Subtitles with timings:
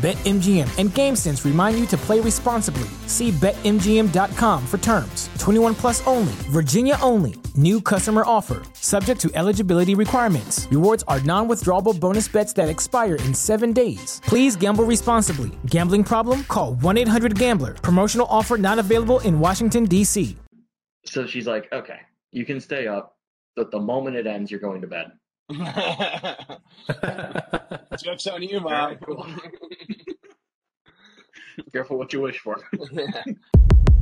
[0.00, 2.88] BetMGM and GameSense remind you to play responsibly.
[3.06, 5.28] See BetMGM.com for terms.
[5.38, 7.34] 21 plus only, Virginia only.
[7.54, 10.66] New customer offer, subject to eligibility requirements.
[10.70, 14.22] Rewards are non withdrawable bonus bets that expire in seven days.
[14.24, 15.50] Please gamble responsibly.
[15.66, 16.44] Gambling problem?
[16.44, 17.74] Call 1 800 Gambler.
[17.74, 20.34] Promotional offer not available in Washington, D.C.
[21.04, 22.00] So she's like, okay,
[22.32, 23.18] you can stay up,
[23.54, 25.12] but the moment it ends, you're going to bed.
[27.98, 28.98] Joke's on you, mom.
[31.72, 32.56] Careful what you wish for.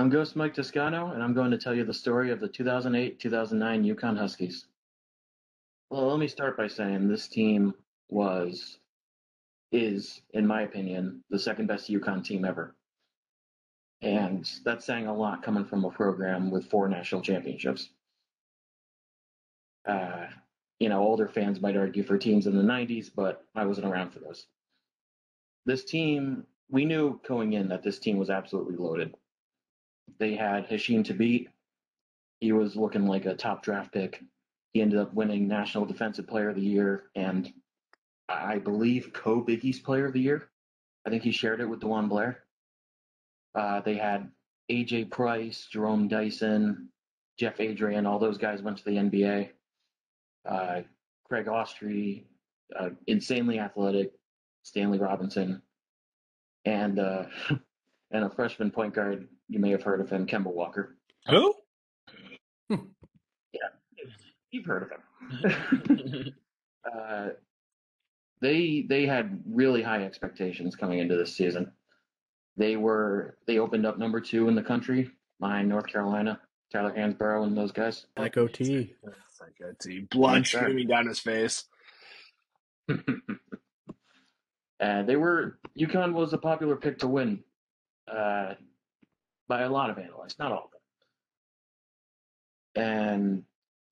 [0.00, 3.94] I'm Ghost Mike Toscano, and I'm going to tell you the story of the 2008-2009
[3.94, 4.64] UConn Huskies.
[5.90, 7.74] Well, let me start by saying this team
[8.08, 8.78] was,
[9.72, 12.74] is, in my opinion, the second best UConn team ever.
[14.00, 17.90] And that's saying a lot coming from a program with four national championships.
[19.86, 20.28] Uh,
[20.78, 24.12] you know, older fans might argue for teams in the 90s, but I wasn't around
[24.12, 24.46] for those.
[25.66, 29.14] This team, we knew going in that this team was absolutely loaded.
[30.18, 31.48] They had Hasheem Thabeet.
[32.40, 34.22] He was looking like a top draft pick.
[34.72, 37.52] He ended up winning National Defensive Player of the Year and
[38.28, 40.48] I believe co Big East Player of the Year.
[41.06, 42.44] I think he shared it with DeJuan Blair.
[43.54, 44.30] Uh, they had
[44.70, 46.88] AJ Price, Jerome Dyson,
[47.38, 49.50] Jeff Adrien, all those guys went to the NBA.
[50.48, 50.82] Uh,
[51.24, 52.24] Craig Austrie,
[52.78, 54.12] uh, insanely athletic,
[54.62, 55.62] Stanley Robinson,
[56.64, 57.24] and uh,
[58.10, 59.26] and a freshman point guard.
[59.50, 60.96] You may have heard of him, Kemba Walker.
[61.28, 61.52] Who?
[62.70, 62.78] Yeah,
[64.52, 66.34] you've heard of him.
[66.94, 67.28] uh,
[68.40, 71.72] they they had really high expectations coming into this season.
[72.56, 76.40] They were they opened up number two in the country behind North Carolina,
[76.72, 78.06] Tyler Hansbrough, and those guys.
[78.16, 78.94] Echo T.
[79.02, 80.06] It's like a T.
[80.12, 81.64] Blood streaming down his face.
[84.78, 87.42] and they were UConn was a popular pick to win
[88.08, 88.54] uh,
[89.50, 90.80] by a lot of analysts, not all of them.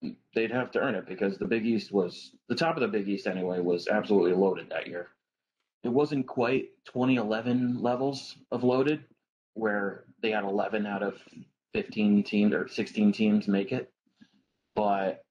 [0.01, 2.87] And they'd have to earn it because the Big East was the top of the
[2.87, 5.09] Big East anyway was absolutely loaded that year.
[5.83, 9.03] It wasn't quite 2011 levels of loaded
[9.53, 11.15] where they had 11 out of
[11.73, 13.91] 15 teams or 16 teams make it,
[14.75, 15.25] but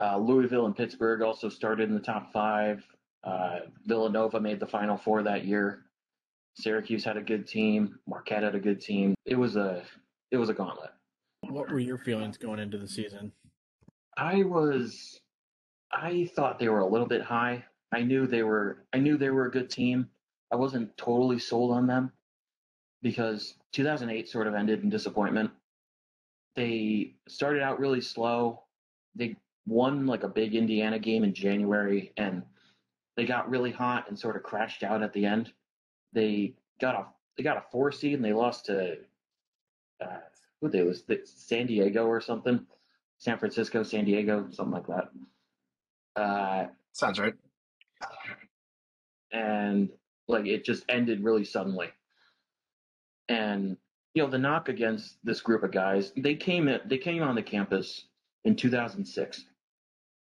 [0.00, 2.84] uh, Louisville and Pittsburgh also started in the top five.
[3.24, 5.85] Uh, Villanova made the Final Four that year.
[6.56, 7.98] Syracuse had a good team.
[8.06, 9.14] Marquette had a good team.
[9.24, 9.82] It was a
[10.30, 10.90] it was a gauntlet.
[11.42, 13.32] What were your feelings going into the season?
[14.16, 15.20] I was
[15.92, 17.64] I thought they were a little bit high.
[17.92, 20.08] I knew they were I knew they were a good team.
[20.52, 22.12] I wasn't totally sold on them
[23.02, 25.50] because 2008 sort of ended in disappointment.
[26.54, 28.62] They started out really slow.
[29.14, 32.42] They won like a big Indiana game in January and
[33.16, 35.52] they got really hot and sort of crashed out at the end.
[36.12, 37.06] They got a
[37.36, 38.98] they got a four seed and they lost to
[40.02, 40.18] uh,
[40.60, 42.66] who they was San Diego or something.
[43.18, 46.20] San Francisco, San Diego, something like that.
[46.20, 47.34] Uh, Sounds right.
[49.32, 49.90] and
[50.28, 51.88] like it just ended really suddenly.
[53.28, 53.76] And
[54.14, 57.34] you know the knock against this group of guys, they came in, they came on
[57.34, 58.06] the campus
[58.44, 59.44] in 2006.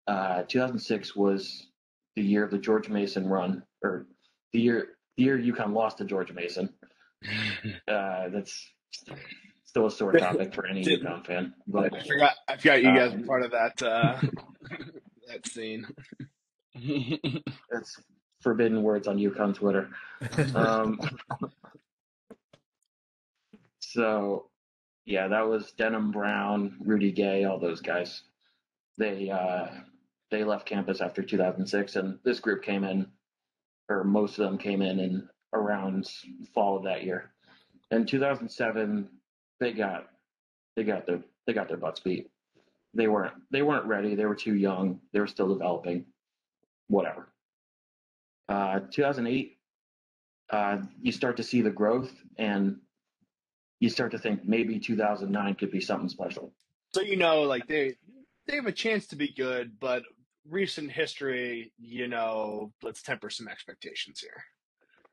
[0.07, 1.69] Uh, 2006 was
[2.17, 4.07] the year of the George Mason run, or
[4.53, 4.89] the year
[5.21, 6.71] year UConn lost to George Mason.
[7.87, 8.67] Uh, that's
[9.65, 12.33] still a sore topic for any Did- UConn fan, but I forgot.
[12.49, 13.83] I forgot you guys were part of that.
[13.83, 14.19] Uh,
[15.29, 15.87] that scene.
[17.71, 18.01] that's
[18.41, 19.91] forbidden words on UConn Twitter.
[20.55, 20.99] Um,
[23.81, 24.47] so,
[25.05, 28.23] yeah, that was Denham Brown, Rudy Gay, all those guys.
[28.99, 29.67] They uh,
[30.31, 33.07] they left campus after 2006, and this group came in,
[33.91, 36.09] or most of them came in in around
[36.55, 37.33] fall of that year.
[37.91, 39.09] in 2007
[39.59, 40.09] they got
[40.77, 42.31] they got their they got their butts beat.
[42.95, 44.15] They weren't they weren't ready.
[44.15, 45.01] They were too young.
[45.13, 46.07] They were still developing.
[46.89, 47.29] Whatever.
[48.49, 49.59] Uh, 2008,
[50.51, 52.79] uh, you start to see the growth, and
[53.79, 56.53] you start to think maybe 2009 could be something special.
[56.93, 57.95] So you know, like they
[58.47, 60.03] they have a chance to be good, but
[60.51, 64.45] recent history, you know, let's temper some expectations here.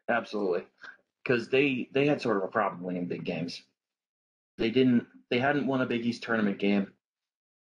[0.09, 0.65] Absolutely,
[1.23, 3.61] because they they had sort of a problem winning big games.
[4.57, 5.05] They didn't.
[5.29, 6.87] They hadn't won a Big East tournament game.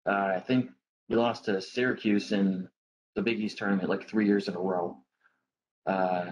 [0.05, 0.69] Uh, I think
[1.09, 2.67] we lost to Syracuse in
[3.15, 4.97] the Big East tournament like three years in a row.
[5.85, 6.25] Uh,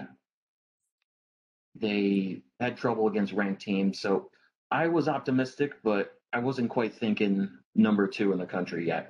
[1.75, 4.29] they had trouble against ranked teams, so
[4.69, 9.09] I was optimistic, but I wasn't quite thinking number two in the country yet.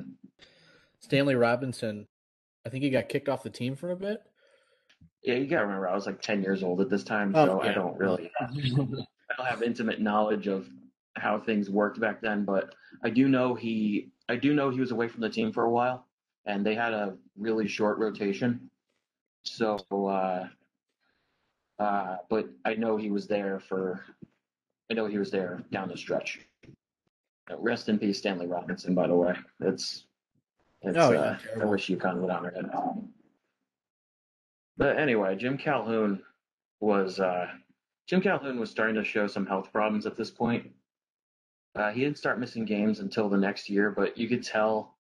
[1.00, 2.08] Stanley Robinson,
[2.66, 4.22] I think he got kicked off the team for a bit.
[5.24, 7.62] Yeah, you gotta remember I was like ten years old at this time, Oh, so
[7.62, 8.46] I don't really I
[9.38, 10.68] don't have intimate knowledge of
[11.16, 12.74] how things worked back then, but
[13.04, 15.70] I do know he I do know he was away from the team for a
[15.70, 16.08] while,
[16.46, 18.70] and they had a really short rotation.
[19.44, 20.48] So, uh,
[21.80, 24.06] uh, but I know he was there for
[24.90, 26.40] I know he was there down the stretch.
[27.58, 28.96] Rest in peace, Stanley Robinson.
[28.96, 30.06] By the way, it's
[30.82, 32.66] it's Oh, yeah, uh, I wish UConn would honor it.
[34.78, 36.24] But anyway, Jim Calhoun
[36.80, 37.48] was uh,
[38.08, 40.72] Jim Calhoun was starting to show some health problems at this point.
[41.76, 44.98] Uh, he didn't start missing games until the next year, but you could tell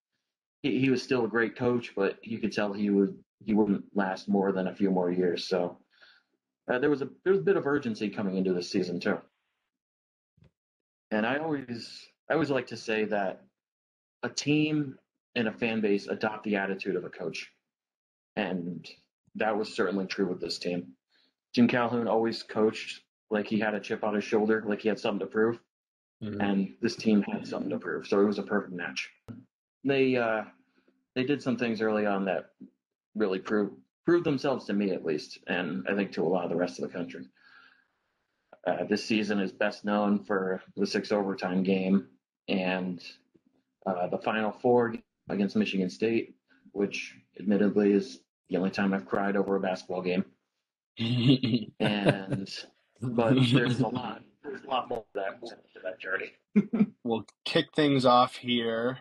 [0.61, 3.85] he, he was still a great coach, but you could tell he would he wouldn't
[3.95, 5.47] last more than a few more years.
[5.47, 5.77] So
[6.71, 9.19] uh, there was a there was a bit of urgency coming into this season too.
[11.09, 13.41] And I always I always like to say that
[14.23, 14.97] a team
[15.35, 17.51] and a fan base adopt the attitude of a coach,
[18.35, 18.87] and
[19.35, 20.93] that was certainly true with this team.
[21.53, 24.99] Jim Calhoun always coached like he had a chip on his shoulder, like he had
[24.99, 25.59] something to prove
[26.21, 29.09] and this team had something to prove, so it was a perfect match.
[29.83, 30.43] They uh,
[31.15, 32.51] they did some things early on that
[33.15, 33.73] really proved
[34.05, 36.79] proved themselves to me at least, and I think to a lot of the rest
[36.79, 37.25] of the country.
[38.65, 42.07] Uh, this season is best known for the six overtime game
[42.47, 43.03] and
[43.87, 44.93] uh, the Final Four
[45.31, 46.35] against Michigan State,
[46.71, 48.19] which admittedly is
[48.49, 50.25] the only time I've cried over a basketball game.
[51.79, 52.49] And
[53.01, 56.33] but there's a lot, there's a lot more to that to that journey.
[57.03, 58.99] we'll kick things off here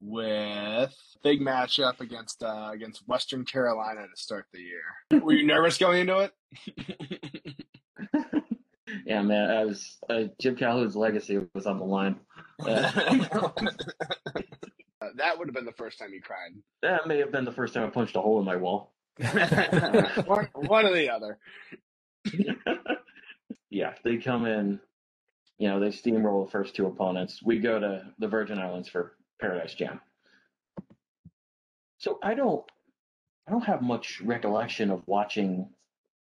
[0.00, 5.20] with big matchup against uh, against Western Carolina to start the year.
[5.22, 6.32] Were you nervous going into it?
[9.06, 12.16] Yeah, man, I was uh, Jim Calhoun's legacy was on the line.
[12.60, 12.90] Uh,
[15.04, 16.52] Uh, that would have been the first time you cried.
[16.82, 18.92] that may have been the first time I punched a hole in my wall.
[20.26, 21.38] one, one or the other.
[23.70, 24.80] yeah, they come in,
[25.58, 27.40] you know, they steamroll the first two opponents.
[27.44, 30.00] We go to the Virgin Islands for Paradise Jam.
[31.98, 32.64] So I don't,
[33.46, 35.68] I don't have much recollection of watching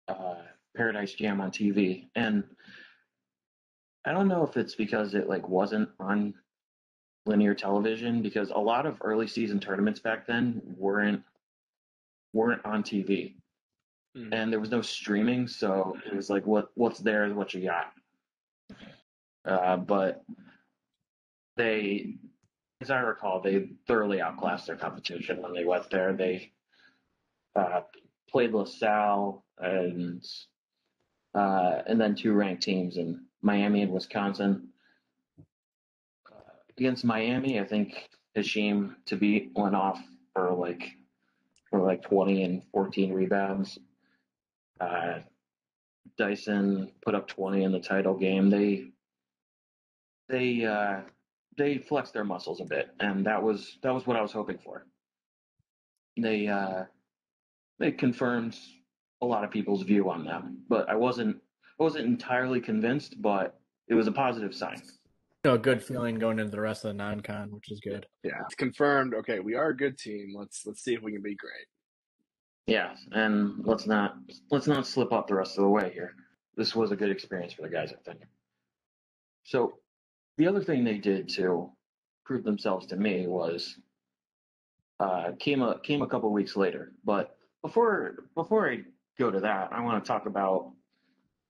[0.08, 0.42] uh,
[0.76, 2.44] Paradise Jam on TV, and
[4.04, 6.34] I don't know if it's because it like wasn't on
[7.26, 11.22] linear television because a lot of early season tournaments back then weren't
[12.32, 13.34] weren't on TV
[14.16, 14.32] Hmm.
[14.32, 17.62] and there was no streaming, so it was like what what's there is what you
[17.62, 17.92] got.
[19.44, 20.24] Uh, but
[21.56, 22.14] they,
[22.80, 26.14] as I recall, they thoroughly outclassed their competition when they went there.
[26.14, 26.52] They
[27.54, 27.82] uh,
[28.30, 30.24] played LaSalle and
[31.34, 34.68] uh, and then two ranked teams in Miami and Wisconsin.
[36.78, 40.02] Against Miami, I think Hashim to beat went off
[40.32, 40.92] for like
[41.70, 43.78] for like 20 and 14 rebounds.
[44.80, 45.20] Uh,
[46.18, 48.50] Dyson put up 20 in the title game.
[48.50, 48.90] They
[50.28, 51.00] they uh,
[51.56, 54.58] they flexed their muscles a bit, and that was that was what I was hoping
[54.58, 54.86] for.
[56.16, 56.84] They uh,
[57.78, 58.56] they confirmed
[59.22, 61.36] a lot of people's view on them, but I wasn't
[61.78, 64.82] I wasn't entirely convinced, but it was a positive sign.
[65.46, 68.04] You know, a good feeling going into the rest of the non-con, which is good.
[68.24, 69.14] Yeah, it's confirmed.
[69.14, 70.34] Okay, we are a good team.
[70.36, 71.68] Let's let's see if we can be great.
[72.66, 74.16] Yeah, and let's not
[74.50, 76.16] let's not slip up the rest of the way here.
[76.56, 78.22] This was a good experience for the guys, I think.
[79.44, 79.74] So,
[80.36, 81.70] the other thing they did to
[82.24, 83.78] prove themselves to me was
[84.98, 86.90] uh, came a came a couple weeks later.
[87.04, 88.80] But before before I
[89.16, 90.72] go to that, I want to talk about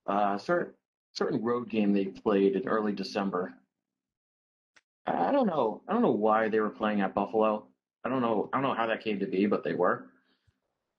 [0.07, 0.75] uh, certain
[1.15, 3.55] certain road game they played in early December.
[5.07, 5.83] I don't know.
[5.89, 7.67] I don't know why they were playing at Buffalo.
[8.05, 8.49] I don't know.
[8.53, 10.07] I don't know how that came to be, but they were.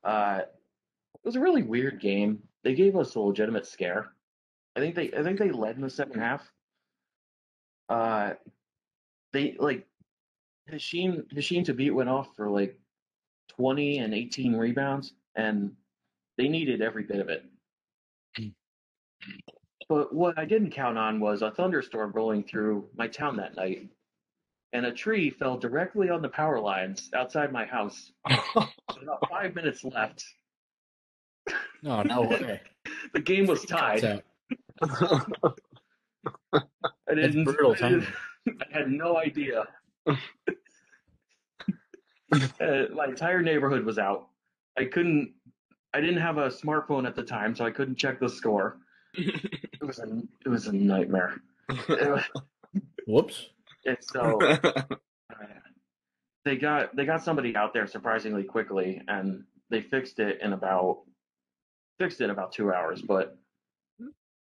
[0.03, 0.41] Uh,
[1.15, 2.39] it was a really weird game.
[2.63, 4.11] They gave us a legitimate scare.
[4.75, 6.49] I think they I think they led in the second half.
[7.89, 8.33] Uh,
[9.33, 9.87] they like
[10.71, 12.79] Hasheem Hasheem Thabeet went off for like
[13.49, 15.71] twenty and eighteen rebounds, and
[16.37, 17.45] they needed every bit of it.
[19.89, 23.87] But what I didn't count on was a thunderstorm rolling through my town that night,
[24.73, 28.11] and a tree fell directly on the power lines outside my house.
[28.55, 30.23] About five minutes left.
[31.83, 32.61] No, no way.
[33.13, 34.21] The game was tied.
[34.81, 35.21] I
[37.13, 37.43] didn't.
[37.45, 38.07] brutal I, didn't-
[38.47, 39.65] I had no idea.
[40.07, 40.15] uh,
[42.93, 44.27] my entire neighborhood was out.
[44.77, 45.33] I couldn't.
[45.93, 48.77] I didn't have a smartphone at the time, so I couldn't check the score.
[49.13, 50.21] It was a.
[50.45, 51.41] It was a nightmare.
[53.05, 53.49] Whoops.
[53.87, 54.39] It's so.
[54.41, 54.83] uh,
[56.45, 61.01] they got they got somebody out there surprisingly quickly, and they fixed it in about
[61.99, 63.01] fixed it in about two hours.
[63.01, 63.37] But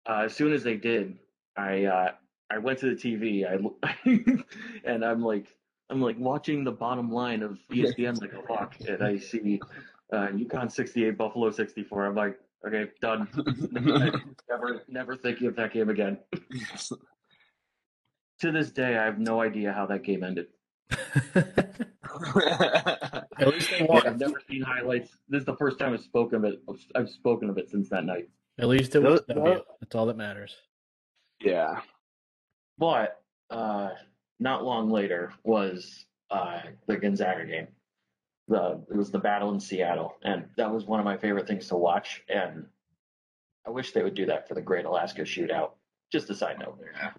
[0.07, 1.17] uh, as soon as they did,
[1.55, 2.11] I uh,
[2.49, 3.45] I went to the TV.
[3.45, 3.57] I
[4.83, 5.47] and I'm like
[5.89, 9.61] I'm like watching the bottom line of ESPN like a hawk, and I see
[10.11, 12.05] uh, UConn 68, Buffalo 64.
[12.05, 13.27] I'm like, okay, done.
[14.49, 16.17] never never thinking of that game again.
[18.41, 20.47] To this day, I have no idea how that game ended.
[23.35, 24.07] At least they Yeah, won.
[24.07, 25.09] I've never seen highlights.
[25.27, 26.61] This is the first time I've spoken of it.
[26.95, 28.29] I've spoken of it since that night.
[28.59, 29.61] At least it was Those- a W.
[29.81, 30.55] That's all that matters.
[31.41, 31.81] yeah.
[32.79, 33.89] But uh,
[34.39, 37.67] not long later was uh, the Gonzaga game.
[38.49, 41.67] The it was the battle in Seattle, and that was one of my favorite things
[41.69, 42.21] to watch.
[42.29, 42.65] And
[43.65, 45.71] I wish they would do that for the Great Alaska Shootout.
[46.11, 46.79] Just a side note.
[46.93, 47.11] Yeah.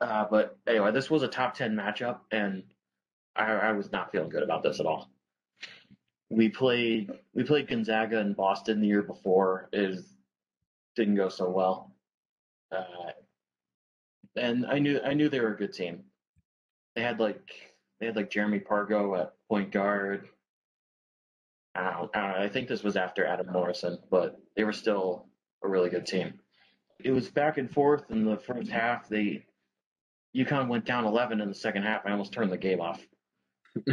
[0.00, 2.62] Uh, but anyway, this was a top ten matchup, and
[3.34, 5.10] I, I was not feeling good about this at all.
[6.28, 9.68] We played we played Gonzaga in Boston the year before.
[9.72, 10.00] It
[10.96, 11.94] didn't go so well,
[12.72, 13.12] uh,
[14.34, 16.04] and I knew I knew they were a good team.
[16.94, 17.50] They had like
[18.00, 20.28] they had like Jeremy Pargo at point guard.
[21.74, 22.44] I don't, I don't know.
[22.44, 25.26] I think this was after Adam Morrison, but they were still
[25.62, 26.40] a really good team.
[26.98, 29.08] It was back and forth in the first half.
[29.08, 29.44] They
[30.36, 32.02] UConn went down 11 in the second half.
[32.04, 33.00] I almost turned the game off.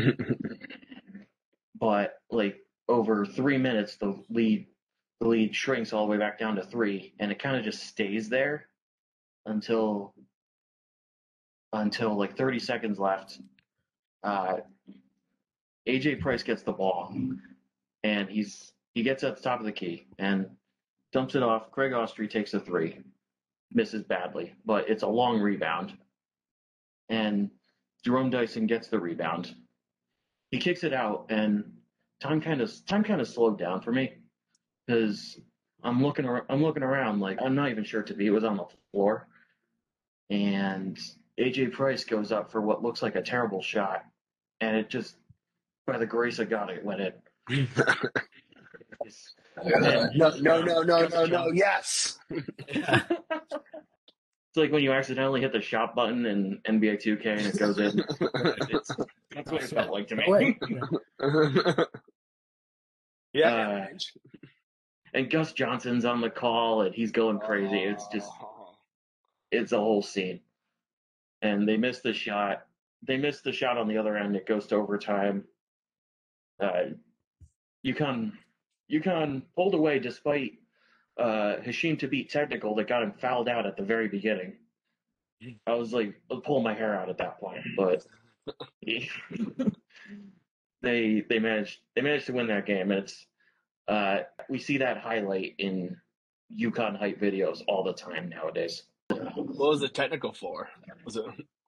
[1.84, 4.68] But like over three minutes, the lead
[5.20, 7.84] the lead shrinks all the way back down to three, and it kind of just
[7.84, 8.68] stays there
[9.46, 10.14] until
[11.74, 13.38] until like 30 seconds left.
[14.24, 14.60] Uh,
[15.86, 17.14] AJ Price gets the ball,
[18.06, 20.50] and he's he gets at the top of the key and
[21.12, 21.70] dumps it off.
[21.72, 23.00] Craig Austrie takes a three,
[23.74, 25.98] misses badly, but it's a long rebound,
[27.14, 27.50] and
[28.04, 29.54] Jerome Dyson gets the rebound.
[30.52, 31.64] He kicks it out, and
[32.22, 34.14] time kind of time kind of slowed down for me
[34.88, 35.40] because
[35.84, 38.26] I'm looking ar- I'm looking around like I'm not even sure to be.
[38.28, 39.28] It was on the floor,
[40.30, 40.98] and
[41.40, 44.04] AJ Price goes up for what looks like a terrible shot,
[44.60, 45.16] and it just
[45.86, 47.68] by the grace of God it went in.
[49.06, 49.34] It's-
[50.16, 51.48] no, no, no, no, no, no.
[51.54, 52.18] Yes.
[54.54, 57.80] It's like when you accidentally hit the shot button in NBA 2K and it goes
[57.80, 58.04] in.
[58.70, 58.96] It's,
[59.32, 60.60] that's what it felt like to me.
[63.34, 63.88] Yeah.
[63.90, 63.98] Uh,
[65.16, 67.80] and Gus Johnson's on the call and he's going crazy.
[67.80, 68.30] It's just
[69.52, 70.40] it's a whole scene.
[71.42, 72.68] And they miss the shot.
[73.02, 74.36] They miss the shot on the other end.
[74.36, 75.46] It goes to overtime.
[76.60, 76.92] Uh,
[77.84, 78.34] UConn,
[78.92, 80.60] UConn pulled away despite
[81.18, 84.54] uh, Hasheem Thabeet technical that got him fouled out at the very beginning.
[85.68, 88.06] I was like pulling my hair out at that point, but
[88.86, 89.10] they
[90.82, 92.92] they managed they managed to win that game.
[92.92, 93.26] And it's
[93.88, 95.98] uh, we see that highlight in
[96.58, 98.84] UConn hype videos all the time nowadays.
[99.10, 100.70] What was the technical for?
[101.06, 101.26] Was it?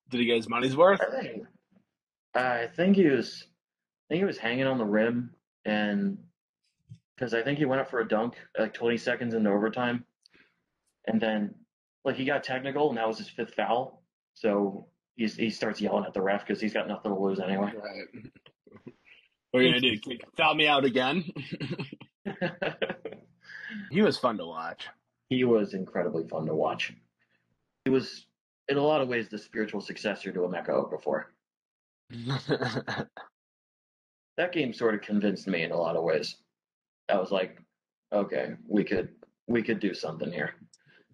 [0.10, 1.02] Did he get his money's worth?
[1.02, 1.44] I think,
[2.36, 5.32] I think he was, I think he was hanging on the rim,
[5.66, 6.20] and
[7.16, 10.06] because I think he went up for a dunk like 20 seconds into overtime,
[11.08, 11.56] and then
[12.04, 14.04] like he got technical, and that was his fifth foul.
[14.34, 17.72] So he's, he starts yelling at the ref because he's got nothing to lose anyway.
[17.76, 18.26] Right.
[19.52, 20.18] What are you gonna do?
[20.38, 21.24] Foul me out again?
[23.90, 24.88] he was fun to watch.
[25.30, 26.92] he was incredibly fun to watch.
[27.86, 28.26] He was,
[28.68, 31.26] in a lot of ways, the spiritual successor to Emeka Okafor.
[34.38, 36.36] That game sort of convinced me in a lot of ways.
[37.10, 37.58] I was like,
[38.12, 39.10] okay, we could
[39.48, 40.56] we could do something here.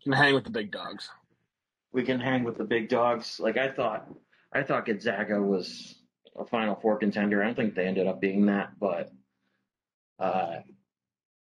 [0.04, 1.10] Can hang with the big dogs.
[1.94, 3.40] We can hang with the big dogs.
[3.40, 4.08] Like I thought,
[4.54, 5.96] I thought Gonzaga was
[6.38, 7.42] a Final Four contender.
[7.42, 9.12] I don't think they ended up being that, but
[10.20, 10.60] uh,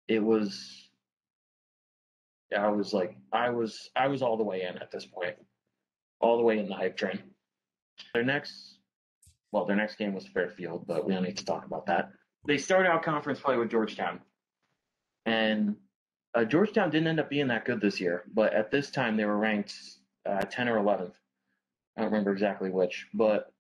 [0.09, 0.83] it was
[2.57, 5.37] I was like, I was, I was all the way in at this point,
[6.21, 7.21] all the way in the hype train.
[8.15, 8.79] Their next,
[9.53, 12.11] well, their next game was Fairfield, but we don't need to talk about that.
[12.47, 14.21] They started out conference play with Georgetown,
[15.27, 15.77] and
[16.35, 18.25] uh, Georgetown didn't end up being that good this year.
[18.33, 19.75] But at this time, they were ranked
[20.27, 21.13] uh, 10 or 11th.
[21.97, 23.53] I don't remember exactly which, but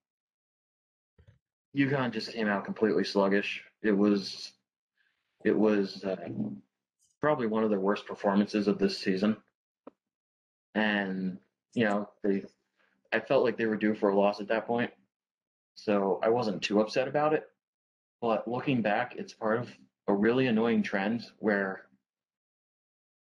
[1.77, 3.63] UConn just came out completely sluggish.
[3.83, 4.53] It was,
[5.45, 6.17] it was uh,
[7.21, 9.37] probably one of their worst performances of this season.
[10.75, 11.39] And
[11.75, 12.45] you know, they,
[13.13, 14.91] I felt like they were due for a loss at that point,
[15.75, 17.45] so I wasn't too upset about it.
[18.21, 19.71] But looking back, it's part of
[20.09, 21.83] a really annoying trend where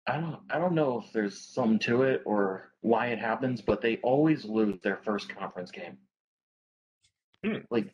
[0.07, 3.81] I don't I don't know if there's something to it or why it happens, but
[3.81, 5.97] they always lose their first conference game.
[7.43, 7.57] Hmm.
[7.69, 7.93] Like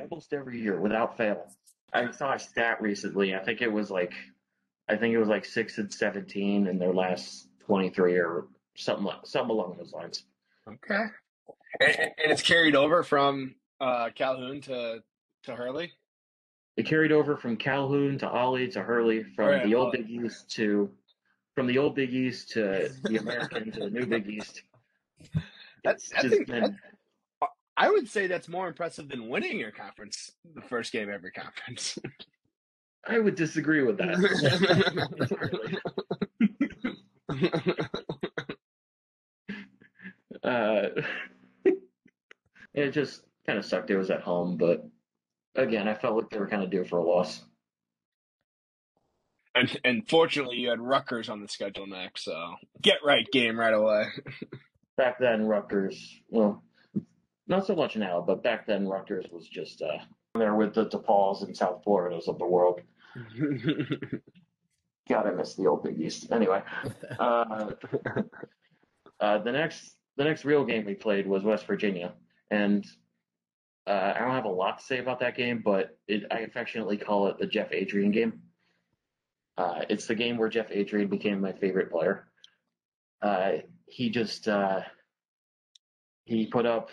[0.00, 1.46] almost every year without fail.
[1.92, 3.34] I saw a stat recently.
[3.34, 4.12] I think it was like
[4.88, 9.04] I think it was like six and seventeen in their last twenty three or something
[9.04, 10.24] like something along those lines.
[10.68, 11.04] Okay.
[11.80, 15.02] And, and it's carried over from uh, Calhoun to
[15.44, 15.92] to Hurley.
[16.76, 20.50] It carried over from Calhoun to Ollie to Hurley, from yeah, the old Big East
[20.52, 20.90] to
[21.54, 24.62] from the old Big East to the American to the new Big East.
[25.84, 26.74] That's I think been- that-
[27.78, 31.98] I would say that's more impressive than winning your conference the first game every conference.
[33.06, 34.16] I would disagree with that.
[40.42, 40.86] uh,
[42.74, 43.90] it just kind of sucked.
[43.90, 44.84] It was at home, but
[45.56, 47.42] again, I felt like they were kind of due for a loss.
[49.54, 53.74] and and fortunately, you had Rutgers on the schedule next, so get right game right
[53.74, 54.06] away.
[54.96, 56.62] Back then, Rutgers, well,
[57.48, 59.98] not so much now, but back then, Rutgers was just uh,
[60.34, 62.80] there with the DePauls and South Floridas of the world.
[65.08, 66.32] God, I miss the old Big East.
[66.32, 66.62] Anyway,
[67.18, 67.70] uh,
[69.20, 72.14] uh, the next the next real game we played was West Virginia,
[72.50, 72.84] and
[73.86, 76.96] uh, I don't have a lot to say about that game, but it, I affectionately
[76.96, 78.42] call it the Jeff Adrien game.
[79.56, 82.26] Uh, it's the game where Jeff Adrien became my favorite player.
[83.22, 83.52] Uh,
[83.86, 84.80] he just uh,
[86.24, 86.90] he put up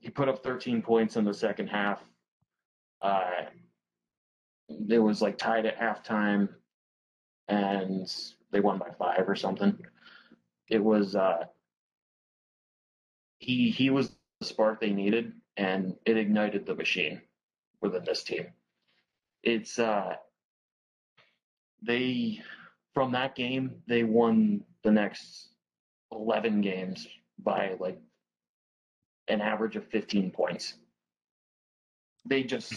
[0.00, 2.00] he put up 13 points in the second half.
[3.02, 3.30] Uh,
[4.88, 6.48] it was like tied at halftime,
[7.48, 8.10] and
[8.52, 9.76] they won by five or something.
[10.68, 11.44] It was uh,
[13.38, 17.20] he he was the spark they needed, and it ignited the machine
[17.80, 18.46] within this team.
[19.42, 20.16] It's uh,
[21.82, 22.40] they
[22.94, 25.48] from that game they won the next
[26.12, 27.06] 11 games
[27.38, 27.98] by like
[29.28, 30.74] an average of 15 points.
[32.26, 32.74] They just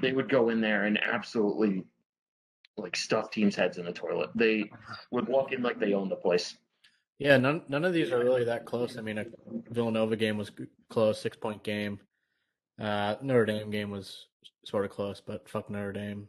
[0.00, 1.84] they would go in there and absolutely
[2.76, 4.30] like stuff teams' heads in the toilet.
[4.34, 4.70] They
[5.10, 6.56] would walk in like they owned the place.
[7.18, 8.98] Yeah, none none of these are really that close.
[8.98, 9.26] I mean, a
[9.70, 10.50] Villanova game was
[10.90, 12.00] close, six point game.
[12.80, 14.26] Uh, Notre Dame game was
[14.64, 16.28] sort of close, but fuck Notre Dame.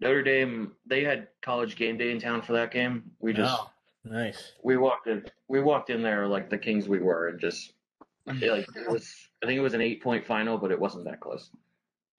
[0.00, 3.10] Notre Dame, they had college game day in town for that game.
[3.20, 3.70] We just Oh,
[4.04, 4.52] nice.
[4.62, 7.72] we walked in we walked in there like the kings we were and just
[8.26, 11.20] like it was I think it was an eight point final, but it wasn't that
[11.20, 11.50] close.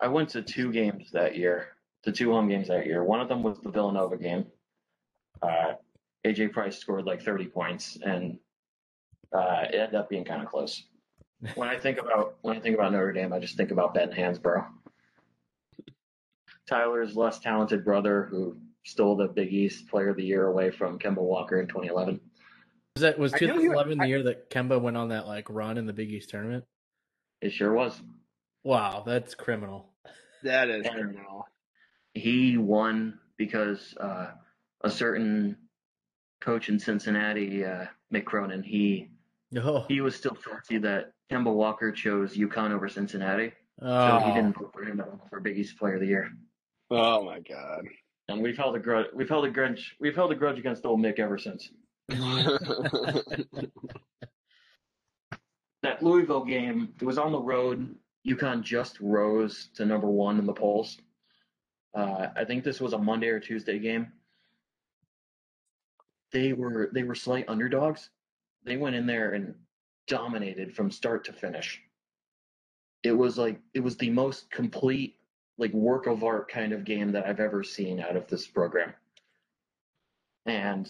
[0.00, 1.68] I went to two games that year,
[2.02, 3.04] the two home games that year.
[3.04, 4.46] One of them was the Villanova game.
[5.42, 5.74] Uh,
[6.24, 8.38] AJ Price scored like 30 points, and
[9.32, 10.84] uh, it ended up being kind of close.
[11.56, 14.10] When I think about when I think about Notre Dame, I just think about Ben
[14.12, 14.64] Hansbrough,
[16.68, 20.98] Tyler's less talented brother, who stole the Big East Player of the Year away from
[20.98, 22.20] Kemba Walker in 2011.
[22.96, 25.48] Was that was I you- 2011 the I- year that Kemba went on that like
[25.50, 26.64] run in the Big East tournament?
[27.40, 28.00] It sure was.
[28.62, 29.92] Wow, that's criminal.
[30.44, 31.48] that is And- criminal.
[32.14, 34.30] he won because uh,
[34.84, 35.56] a certain
[36.40, 39.08] coach in Cincinnati, uh, Mick Cronin, he
[39.56, 44.18] Oh, he was still salty that Kemba Walker chose UConn over Cincinnati, so oh.
[44.20, 46.30] he didn't vote for him for Big East Player of the Year.
[46.90, 47.86] Oh my god.
[48.28, 49.08] And we've held a grudge.
[49.14, 49.94] We've held a grudge.
[50.00, 51.70] We've held a grudge against old Mick ever since.
[55.82, 57.96] That Louisville game, it was on the road.
[58.26, 60.96] UConn just rose to number one in the polls.
[61.92, 64.12] Uh, I think this was a Monday or Tuesday game.
[66.32, 68.10] They were they were slight underdogs.
[68.64, 69.54] They went in there and
[70.06, 71.80] dominated from start to finish.
[73.02, 75.16] It was like it was the most complete
[75.58, 78.92] like work of art kind of game that I've ever seen out of this program.
[80.46, 80.88] And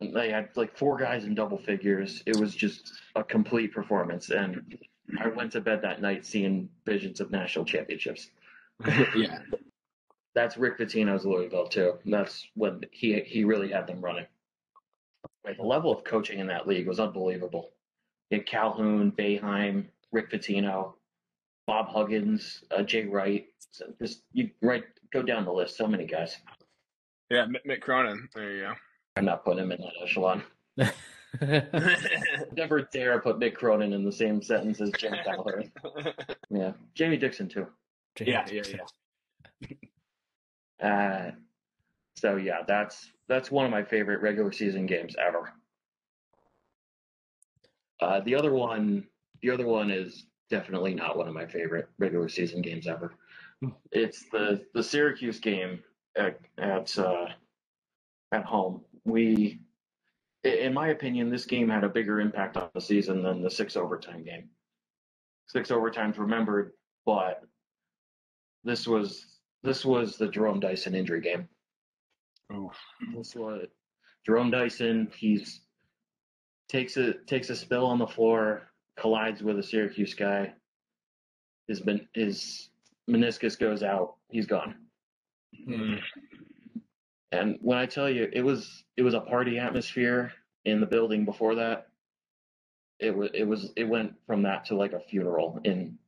[0.00, 2.22] they had like four guys in double figures.
[2.24, 4.30] It was just a complete performance.
[4.30, 4.78] And
[5.20, 8.30] I went to bed that night seeing visions of national championships.
[9.16, 9.40] yeah.
[10.38, 11.94] That's Rick Pitino's Louisville too.
[12.06, 14.26] That's when he he really had them running.
[15.44, 17.70] Like the level of coaching in that league was unbelievable.
[18.30, 20.92] You had Calhoun, Boeheim, Rick Pitino,
[21.66, 23.46] Bob Huggins, uh, Jay Wright.
[23.72, 25.76] So just you right go down the list.
[25.76, 26.36] So many guys.
[27.30, 28.28] Yeah, Mick, Mick Cronin.
[28.34, 28.74] There you go.
[29.16, 30.44] I'm not putting him in that echelon.
[32.56, 35.70] Never dare put Mick Cronin in the same sentence as Jim Calhoun.
[36.50, 37.66] Yeah, Jamie Dixon too.
[38.20, 39.76] yeah, yeah, yeah.
[40.82, 41.30] Uh,
[42.16, 45.52] so yeah, that's that's one of my favorite regular season games ever.
[48.00, 49.06] Uh, the other one,
[49.42, 53.14] the other one is definitely not one of my favorite regular season games ever.
[53.90, 55.82] It's the the Syracuse game
[56.16, 57.26] at at uh,
[58.32, 58.82] at home.
[59.04, 59.60] We,
[60.44, 63.76] in my opinion, this game had a bigger impact on the season than the six
[63.76, 64.48] overtime game.
[65.46, 66.72] Six overtimes remembered,
[67.06, 67.42] but
[68.64, 71.48] this was this was the Jerome Dyson injury game.
[72.54, 72.76] Oof.
[73.14, 73.66] This was
[74.24, 75.10] Jerome Dyson.
[75.16, 75.60] He's
[76.68, 78.62] takes a takes a spill on the floor,
[78.96, 80.52] collides with a Syracuse guy.
[81.66, 82.70] His men- his
[83.08, 84.16] meniscus goes out.
[84.30, 84.74] He's gone.
[85.68, 86.00] Mm.
[87.32, 90.32] And when I tell you, it was it was a party atmosphere
[90.64, 91.88] in the building before that.
[93.00, 95.98] It was it was it went from that to like a funeral in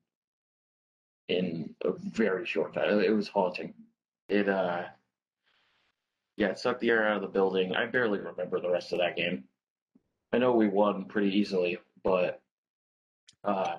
[1.30, 3.00] in a very short time.
[3.00, 3.74] It was haunting.
[4.28, 4.84] It uh
[6.36, 7.74] yeah, it sucked the air out of the building.
[7.74, 9.44] I barely remember the rest of that game.
[10.32, 12.40] I know we won pretty easily, but
[13.44, 13.76] uh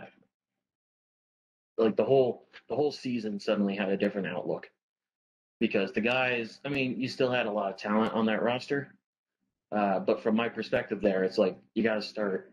[1.77, 4.69] like the whole the whole season suddenly had a different outlook
[5.61, 8.95] because the guys, I mean, you still had a lot of talent on that roster.
[9.71, 12.51] Uh, but from my perspective there, it's like you got to start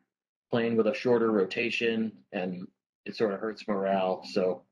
[0.51, 2.69] playing with a shorter rotation and
[3.07, 4.23] it sort of hurts morale.
[4.31, 4.63] So,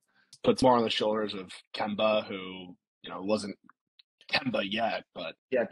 [0.45, 3.57] Puts more on the shoulders of Kemba, who you know wasn't
[4.31, 5.65] Kemba yet, but yeah,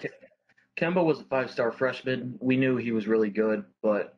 [0.79, 2.37] Kemba was a five star freshman.
[2.41, 4.17] We knew he was really good, but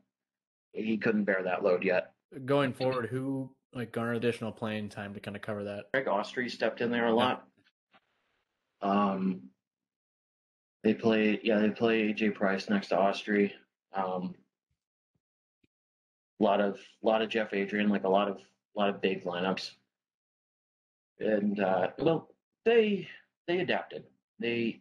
[0.73, 2.13] he couldn't bear that load yet.
[2.45, 5.85] Going forward, who like garnered additional playing time to kind of cover that?
[5.93, 7.47] Craig Austrie stepped in there a lot.
[8.83, 9.43] Um,
[10.83, 13.53] they play, yeah, they play AJ Price next to Austrie.
[13.95, 14.35] Um,
[16.41, 19.01] a lot of, a lot of Jeff Adrien, like a lot of, a lot of
[19.01, 19.71] big lineups.
[21.19, 22.29] And uh, well,
[22.65, 23.09] they
[23.47, 24.05] they adapted.
[24.39, 24.81] They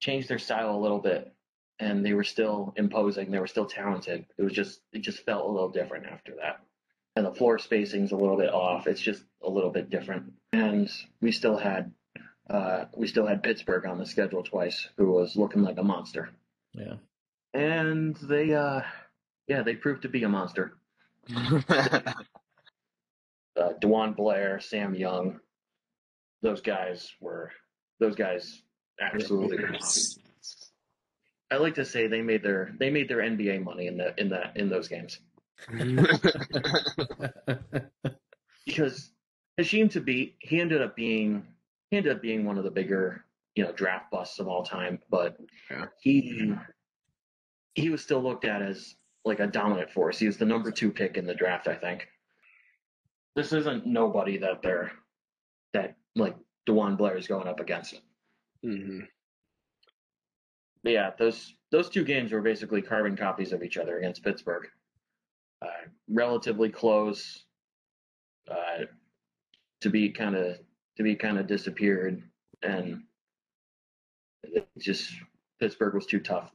[0.00, 1.32] changed their style a little bit,
[1.78, 3.30] and they were still imposing.
[3.30, 4.26] They were still talented.
[4.36, 6.60] It was just, it just felt a little different after that
[7.16, 8.86] and the floor spacing's a little bit off.
[8.86, 10.32] It's just a little bit different.
[10.52, 11.92] And we still had
[12.48, 16.30] uh, we still had Pittsburgh on the schedule twice, who was looking like a monster.
[16.72, 16.94] Yeah.
[17.54, 18.82] And they uh,
[19.46, 20.74] yeah, they proved to be a monster.
[23.54, 25.38] Uh, DeJuan Blair, Sam Young,
[26.42, 27.50] those guys were
[28.00, 28.62] those guys
[29.00, 29.64] absolutely.
[31.50, 34.30] I like to say they made their they made their NBA money in the in
[34.30, 35.18] that in those games.
[38.66, 39.10] because
[39.60, 41.46] Hasheem Thabeet he ended up being
[41.90, 43.24] he ended up being one of the bigger,
[43.54, 44.98] you know, draft busts of all time.
[45.10, 45.36] But
[45.70, 45.86] Yeah.
[46.00, 46.54] he
[47.74, 50.18] he was still looked at as like a dominant force.
[50.18, 52.08] He was the number two pick in the draft, I think.
[53.36, 54.92] This isn't nobody that they're
[55.74, 56.36] that like
[56.68, 58.00] DeJuan Blair is going up against.
[58.64, 59.08] Mhm.
[60.82, 64.68] But yeah, those those two games were basically carbon copies of each other against Pittsburgh.
[65.60, 67.46] Uh, relatively close.
[68.48, 68.86] Uh,
[69.80, 70.58] Thabeet kind of
[70.98, 72.22] Thabeet kind of disappeared,
[72.62, 73.04] and
[74.42, 75.12] it just
[75.60, 76.50] Pittsburgh was too tough.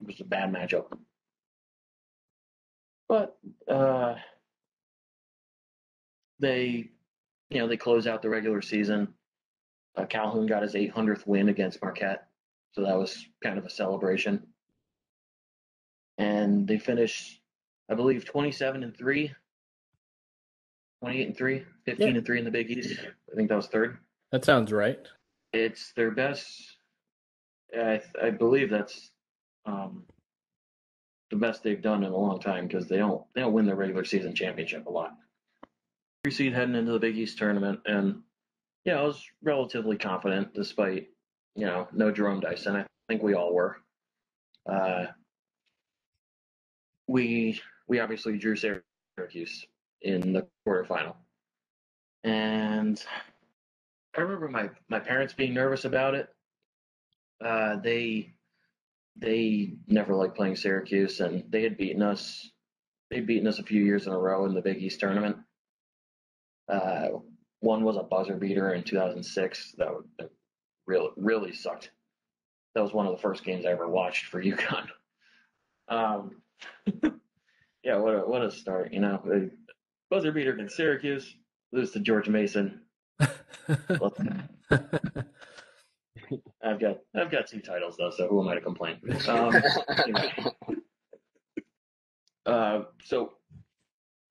[0.00, 0.96] It was a bad matchup.
[3.08, 4.16] But uh,
[6.38, 6.90] they,
[7.50, 9.08] you know, they close out the regular season.
[9.96, 12.28] Uh, Calhoun got his 800th win against Marquette,
[12.72, 14.46] so that was kind of a celebration.
[16.18, 17.40] And they finished,
[17.90, 19.32] I believe, 27 and three,
[21.02, 23.00] 28 and three, 15 and three in the Big East.
[23.32, 23.98] I think that was third.
[24.32, 24.98] that sounds right.
[25.52, 26.76] It's their best.
[27.74, 29.10] I I believe that's
[29.64, 30.04] um,
[31.30, 33.74] the best they've done in a long time because they don't they don't win the
[33.74, 35.14] regular season championship a lot.
[36.28, 38.20] Three seed heading into the Big East tournament, and
[38.84, 41.08] yeah, I was relatively confident despite
[41.54, 42.76] you know no Jerome Dyson.
[42.76, 43.78] I think we all were.
[44.70, 45.06] Uh,
[47.06, 49.66] we we obviously drew Syracuse
[50.02, 51.14] in the quarterfinal,
[52.24, 53.02] and
[54.14, 56.28] I remember my my parents being nervous about it.
[57.42, 58.34] Uh, they
[59.16, 62.50] they never liked playing Syracuse, and they had beaten us.
[63.10, 65.38] They'd beaten us a few years in a row in the Big East tournament.
[66.68, 67.08] Uh,
[67.60, 69.74] one was a buzzer beater in 2006.
[69.78, 70.30] That would,
[70.86, 71.90] really really sucked.
[72.74, 74.88] That was one of the first games I ever watched for UConn.
[75.88, 76.42] Um,
[77.82, 79.50] yeah, what a what a start, you know.
[80.10, 81.34] Buzzer beater against Syracuse,
[81.72, 82.80] lose to George Mason.
[86.62, 88.98] I've got I've got two titles though, so who am I to complain?
[89.26, 89.54] Um,
[89.98, 90.32] anyway.
[92.46, 93.32] uh, so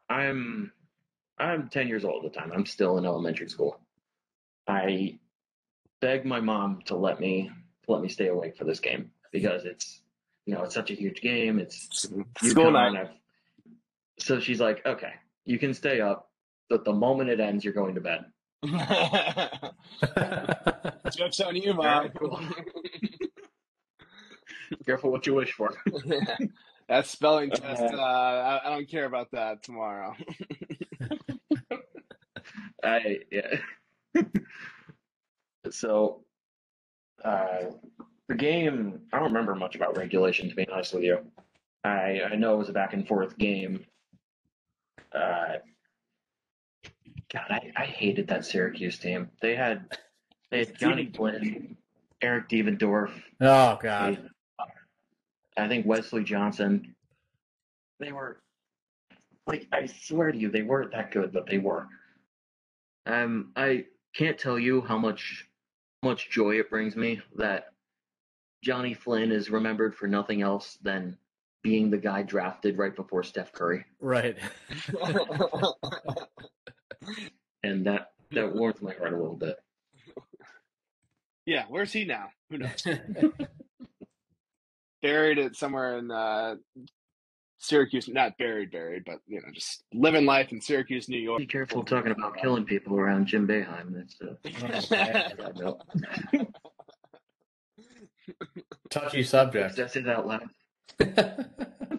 [0.10, 0.72] I'm
[1.40, 2.52] I'm 10 years old at the time.
[2.54, 3.80] I'm still in elementary school.
[4.68, 5.20] I
[6.02, 7.50] begged my mom to let me
[7.86, 10.02] to let me stay awake for this game because it's
[10.46, 11.60] you know it's such a huge game.
[11.60, 12.08] It's
[12.42, 13.10] School night.
[14.20, 15.14] So she's like, okay,
[15.46, 16.32] you can stay up,
[16.70, 18.26] but the moment it ends, you're going to bed.
[21.16, 22.10] Joke's on you, Very mom.
[22.18, 22.40] cool.
[24.86, 25.72] Careful what you wish for.
[26.90, 30.14] that spelling test, Uh, uh, I, I don't care about that tomorrow.
[32.84, 33.60] I yeah.
[35.72, 36.24] so
[37.24, 37.72] uh
[38.28, 41.20] the game I don't remember much about regulation to be honest with you.
[41.84, 43.86] I I know it was a back and forth game.
[45.14, 45.56] Uh
[47.34, 49.30] God, I, I hated that Syracuse team.
[49.42, 49.98] They had
[50.50, 51.76] they had Johnny Flynn,
[52.22, 53.12] Eric Devendorf,
[53.42, 54.30] oh God.
[55.58, 56.96] I think Wesley Johnson.
[58.00, 58.40] They were
[59.48, 61.88] like I swear to you, they weren't that good, but they were.
[63.08, 65.46] Um, I can't tell you how much
[66.04, 67.72] much joy it brings me that
[68.64, 71.18] Johnny Flynn is remembered for nothing else than
[71.64, 74.38] being the guy drafted right before Steph Curry, Right.
[77.64, 79.58] and that that warms my heart a little bit.
[81.46, 82.30] yeah, where's he now?
[82.50, 82.86] Who knows?
[85.02, 86.56] buried it somewhere in uh,
[87.58, 88.08] Syracuse.
[88.08, 91.40] Not buried, buried, but you know, just living life in Syracuse, New York.
[91.40, 93.94] Be careful talking about killing people around Jim Boeheim.
[93.94, 95.74] That's uh,
[98.90, 99.76] Touchy subject.
[99.76, 100.50] Did I say that out loud?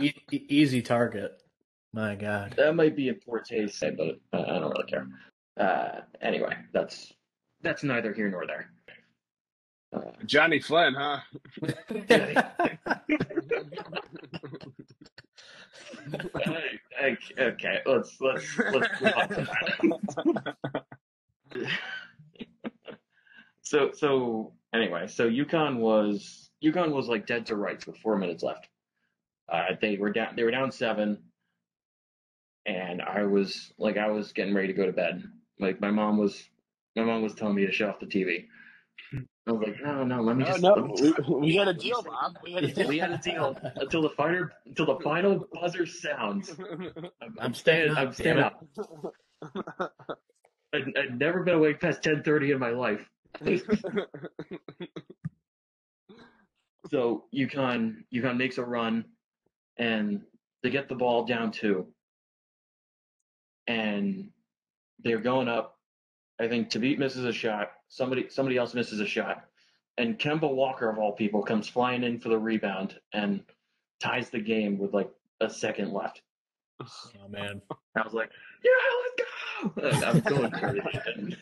[0.00, 1.42] e- easy target.
[1.92, 2.54] My God.
[2.56, 5.08] That might be in poor taste, but uh, I don't really care.
[5.58, 7.12] Uh, anyway, that's
[7.62, 8.70] that's neither here nor there.
[9.92, 11.20] Uh, Johnny Flynn, huh?
[16.34, 17.16] I- I-
[17.52, 21.68] okay, let's let's let's move on from that.
[23.62, 28.42] so so anyway, so UConn was UConn was like dead to rights with four minutes
[28.42, 28.68] left.
[29.48, 31.18] Uh, they were down they were down seven,
[32.66, 35.22] and I was like I was getting ready to go to bed.
[35.58, 36.42] Like my mom was
[36.96, 38.46] my mom was telling me to shut off the TV.
[39.48, 40.62] I was like, no, no, let me No, just.
[40.62, 42.36] no, me we, we had a deal, Bob.
[42.42, 42.88] We had a deal.
[42.88, 46.52] we had a deal until the final until the final buzzer sounds.
[47.38, 47.98] I'm staying up.
[47.98, 48.64] I'm staying damn up.
[50.74, 53.08] I'd, I'd never been awake past ten thirty in my life.
[56.90, 59.04] so UConn UConn makes a run,
[59.78, 60.22] and
[60.64, 61.86] they get the ball down two,
[63.68, 64.30] and
[65.04, 65.78] they're going up.
[66.40, 67.70] I think Thabeet misses a shot.
[67.88, 69.44] Somebody somebody else misses a shot,
[69.96, 73.42] and Kemba Walker of all people comes flying in for the rebound and
[74.00, 76.22] ties the game with like a second left.
[76.80, 77.62] Oh man.
[77.96, 78.30] I was like,
[78.62, 80.06] yeah, let's go.
[80.06, 81.00] I'm going crazy.
[81.06, 81.36] And,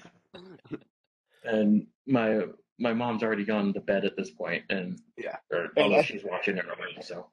[1.44, 2.42] and my
[2.78, 5.36] my mom's already gone to bed at this point, and Yeah.
[5.52, 6.98] or, although that- she's watching it already.
[7.02, 7.26] So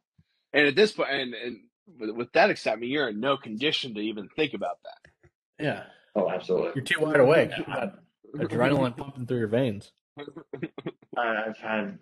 [0.53, 1.59] And at this point, and, and
[1.99, 5.29] with, with that excitement, you're in no condition to even think about that.
[5.63, 5.83] Yeah.
[6.15, 6.71] oh, absolutely.
[6.75, 7.51] You're too wide awake.
[7.57, 7.95] You got
[8.35, 9.91] adrenaline pumping through your veins.
[11.17, 11.97] I, I've had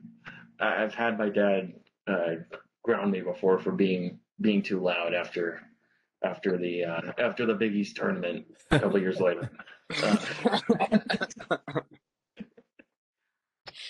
[0.59, 1.73] I- I've had my dad
[2.07, 2.35] uh,
[2.83, 5.61] ground me before for being being too loud after
[6.23, 9.49] after the uh, after the Big East tournament a couple years later.
[10.03, 10.17] Uh,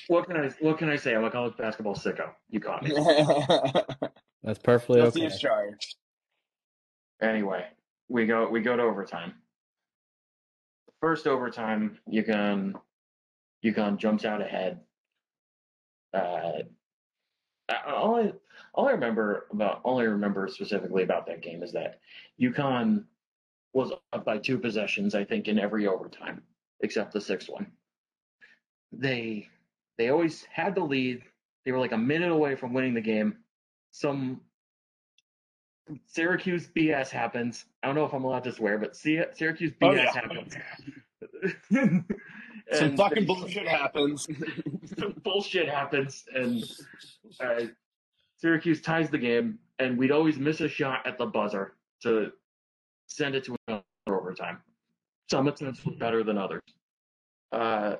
[0.07, 1.15] what can I what can I say?
[1.15, 2.31] I'm a college basketball sicko.
[2.49, 2.91] You caught me.
[4.43, 5.33] That's perfectly Guilty okay.
[5.33, 5.95] as charged.
[7.21, 7.65] Anyway,
[8.07, 9.33] we go we go to overtime.
[11.01, 12.73] First overtime, UConn
[13.63, 14.81] UConn jumps out ahead.
[16.13, 16.63] Uh,
[17.87, 18.33] all I
[18.73, 21.99] all I remember about all I remember specifically about that game is that
[22.41, 23.05] UConn
[23.73, 26.41] was up by two possessions, I think, in every overtime
[26.81, 27.71] except the sixth one.
[28.91, 29.47] They
[29.97, 31.21] they always had the lead.
[31.65, 33.37] They were like a minute away from winning the game.
[33.91, 34.41] Some
[36.05, 37.65] Syracuse BS happens.
[37.83, 40.13] I don't know if I'm allowed to swear, but Sy- Syracuse BS Oh, yeah.
[40.13, 40.55] happens.
[42.73, 44.27] Some fucking they- bullshit happens.
[44.99, 46.63] some bullshit happens, and
[47.39, 47.61] uh,
[48.37, 51.73] Syracuse ties the game, and we'd always miss a shot at the buzzer
[52.03, 52.31] to
[53.07, 54.59] send it to another overtime.
[55.31, 56.61] Some attempts were better than others.
[57.51, 57.95] Uh,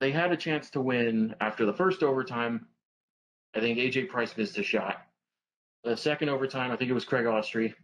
[0.00, 2.66] they had a chance to win after the first overtime.
[3.54, 5.02] I think AJ Price missed a shot.
[5.84, 7.74] The second overtime, I think it was Craig Austrie,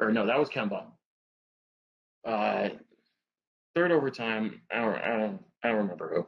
[0.00, 0.86] or no, that was Kemba.
[2.26, 2.70] Uh,
[3.74, 6.26] third overtime, I don't, I don't, I don't remember who.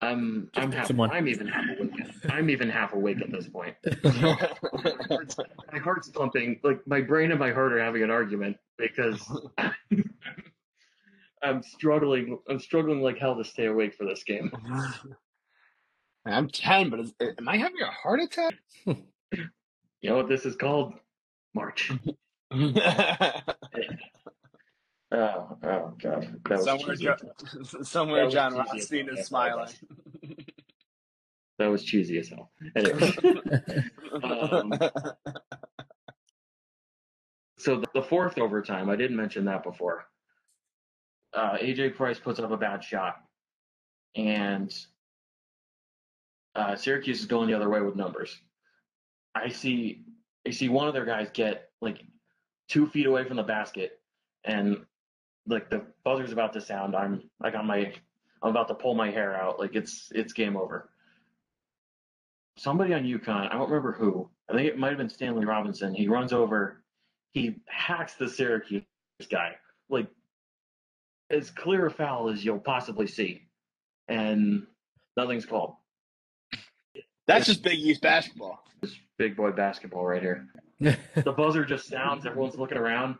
[0.00, 1.10] I'm, I'm half, someone.
[1.10, 1.90] I'm even half awake.
[2.30, 3.74] I'm even half awake at this point.
[5.72, 6.60] my heart's pumping.
[6.62, 9.20] Like my brain and my heart are having an argument because
[11.42, 12.38] I'm struggling.
[12.48, 14.52] I'm struggling like hell to stay awake for this game.
[16.24, 18.54] I'm 10, but is, am I having a heart attack?
[20.00, 20.94] You know what this is called?
[21.54, 21.90] March.
[25.10, 27.04] Oh, oh god, that was somewhere, cheesy.
[27.04, 29.68] jo- somewhere That Jon Rothstein is smiling.
[31.58, 32.52] That was cheesy as hell.
[32.76, 33.12] Anyway,
[34.22, 34.72] um,
[37.58, 40.04] so the, the fourth overtime, I didn't mention that before.
[41.34, 43.16] Uh, AJ Price puts up a bad shot,
[44.14, 44.72] and
[46.54, 48.40] uh, Syracuse is going the other way with numbers.
[49.44, 50.04] I see,
[50.46, 52.02] I see one of their guys get like
[52.68, 54.00] two feet away from the basket,
[54.44, 54.84] and
[55.46, 56.94] like the buzzer's about to sound.
[56.94, 57.92] I'm I got my,
[58.42, 59.58] I'm about to pull my hair out.
[59.58, 60.90] Like it's it's game over.
[62.56, 64.28] Somebody on UConn, I don't remember who.
[64.50, 65.94] I think it might have been Stanley Robinson.
[65.94, 66.82] He runs over,
[67.32, 68.82] he hacks the Syracuse
[69.30, 69.56] guy.
[69.88, 70.08] Like
[71.30, 73.42] as clear a foul as you'll possibly see,
[74.08, 74.66] and
[75.16, 75.74] nothing's called.
[77.28, 78.64] That's just Big East basketball.
[79.18, 80.48] Big boy basketball right here.
[81.14, 82.24] The buzzer just sounds.
[82.24, 83.16] Everyone's looking around.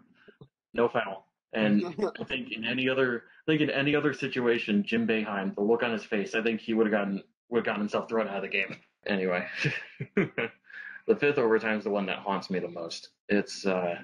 [0.72, 1.26] No foul.
[1.52, 1.84] And
[2.20, 5.82] I think in any other, I think in any other situation, Jim Boeheim, the look
[5.82, 8.36] on his face, I think he would have gotten would have gotten himself thrown out
[8.36, 8.76] of the game.
[9.06, 9.44] Anyway,
[10.14, 13.08] the fifth overtime is the one that haunts me the most.
[13.28, 13.96] It's uh,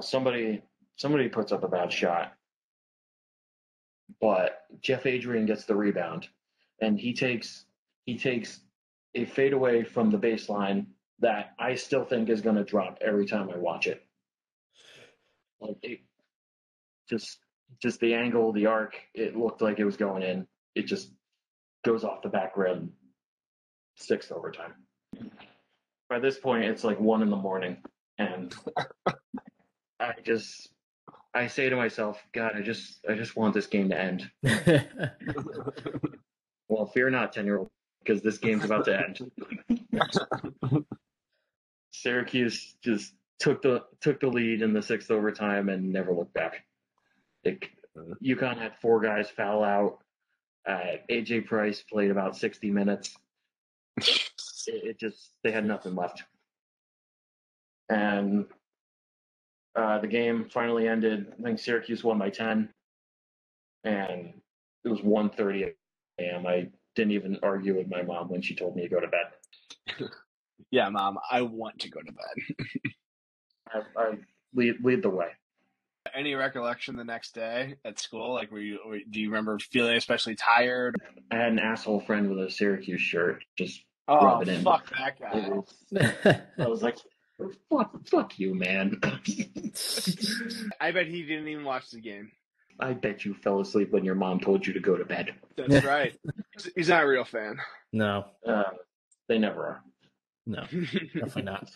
[0.00, 0.62] somebody
[0.96, 2.32] somebody puts up a bad shot,
[4.20, 6.26] but Jeff Adrien gets the rebound,
[6.80, 7.66] and he takes
[8.04, 8.60] he takes
[9.16, 10.86] a fadeaway from the baseline
[11.20, 14.04] that I still think is going to drop every time I watch it.
[15.60, 16.00] Like it,
[17.08, 17.38] just
[17.82, 20.46] just the angle, the arc, it looked like it was going in.
[20.74, 21.10] It just
[21.84, 22.92] goes off the back rim.
[23.96, 24.74] Sixth overtime.
[26.10, 27.78] By this point, it's like one in the morning,
[28.18, 28.54] and
[29.98, 30.68] I just
[31.34, 34.30] I say to myself, God, I just I just want this game to end.
[36.68, 37.70] Well, fear not, ten year old,
[38.06, 39.30] because this game's about to end.
[41.92, 46.64] Syracuse just took the took the lead in the sixth overtime and never looked back.
[47.44, 47.64] It,
[48.22, 49.98] UConn had four guys foul out.
[50.66, 53.16] Uh, AJ Price played about sixty minutes.
[53.98, 54.22] It,
[54.66, 56.22] it just they had nothing left,
[57.88, 58.46] and
[59.74, 61.32] uh, the game finally ended.
[61.38, 62.68] I think Syracuse won by ten,
[63.84, 64.34] and
[64.84, 65.72] it was 1.30
[66.20, 66.46] a.m.
[66.46, 70.08] I didn't even argue with my mom when she told me to go to bed.
[70.70, 72.66] Yeah, mom, I want to go to bed.
[73.72, 74.12] I, I
[74.54, 75.28] lead lead the way.
[76.14, 78.32] Any recollection the next day at school?
[78.32, 78.78] Like, were you?
[78.86, 80.96] were- Do you remember feeling especially tired?
[81.30, 83.44] I had an asshole friend with a Syracuse shirt.
[83.56, 84.62] Just Oh, Rub it in.
[84.62, 86.42] fuck that guy.
[86.58, 86.96] I was like,
[87.70, 88.98] fuck, fuck you, man.
[90.80, 92.30] I bet he didn't even watch the game.
[92.80, 95.34] I bet you fell asleep when your mom told you to go to bed.
[95.56, 96.14] That's right.
[96.52, 97.58] He's- He's not a real fan.
[97.92, 98.64] no, Uh,
[99.28, 99.84] they never are.
[100.46, 101.70] no, definitely not.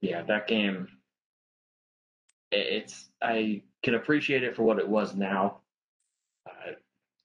[0.00, 0.88] Yeah, that game.
[2.50, 5.60] It's I can appreciate it for what it was now.
[6.46, 6.72] Uh,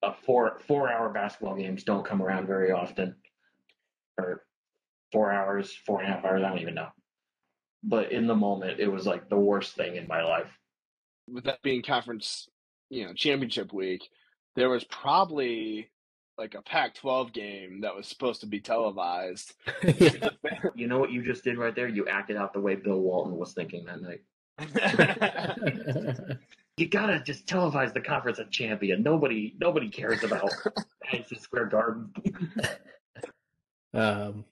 [0.03, 3.15] a four four hour basketball games don't come around very often,
[4.17, 4.45] or
[5.11, 6.43] four hours, four and a half hours.
[6.43, 6.89] I don't even know.
[7.83, 10.51] But in the moment, it was like the worst thing in my life.
[11.31, 12.47] With that being conference,
[12.89, 14.07] you know, championship week,
[14.55, 15.89] there was probably
[16.37, 19.53] like a Pac-12 game that was supposed to be televised.
[19.83, 20.29] Yeah.
[20.75, 21.87] You know what you just did right there?
[21.87, 24.21] You acted out the way Bill Walton was thinking that night.
[26.77, 29.01] You gotta just televise the conference of champion.
[29.01, 30.51] Nobody, nobody cares about
[31.11, 32.13] Madison Square Garden.
[33.95, 34.45] Um,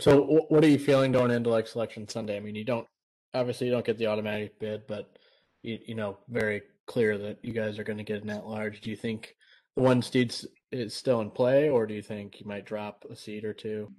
[0.00, 2.36] so what are you feeling going into like selection Sunday?
[2.36, 2.88] I mean, you don't
[3.32, 5.16] obviously you don't get the automatic bid, but
[5.64, 8.80] you you know very clear that you guys are going to get an at large.
[8.80, 9.34] Do you think
[9.76, 10.34] the one seed
[10.70, 13.90] is still in play, or do you think you might drop a seed or two?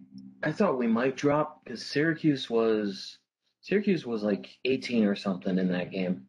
[0.44, 3.18] I thought we might drop because Syracuse was
[3.62, 6.28] Syracuse was like 18 or something in that game,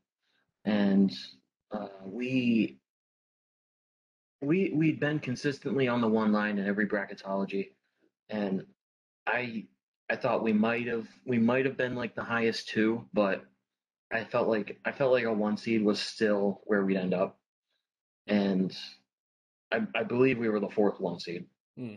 [0.64, 1.12] and
[1.70, 2.78] uh, we
[4.41, 7.70] we we'd been consistently on the one line in every bracketology,
[8.30, 8.64] and
[9.26, 9.66] I
[10.09, 13.45] I thought we might have we might have been like the highest two, but
[14.12, 17.38] I felt like I felt like a one seed was still where we'd end up,
[18.26, 18.76] and
[19.72, 21.46] I, I believe we were the fourth one seed.
[21.76, 21.94] Hmm.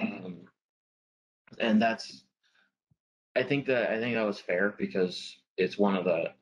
[0.00, 0.36] Um,
[1.58, 2.24] and that's
[3.36, 6.32] I think that I think that was fair because it's one of the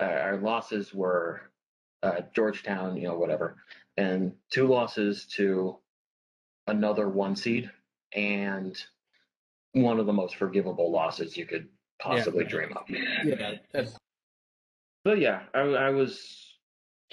[0.00, 1.42] uh, our losses were
[2.02, 3.56] uh, Georgetown, you know, whatever,
[3.96, 5.78] and two losses to
[6.66, 7.70] another one seed
[8.12, 8.76] and
[9.72, 11.68] one of the most forgivable losses you could
[12.00, 12.50] possibly Yeah.
[12.50, 12.88] dream up.
[12.88, 13.96] Yeah, that's
[15.04, 16.56] But yeah, I, I was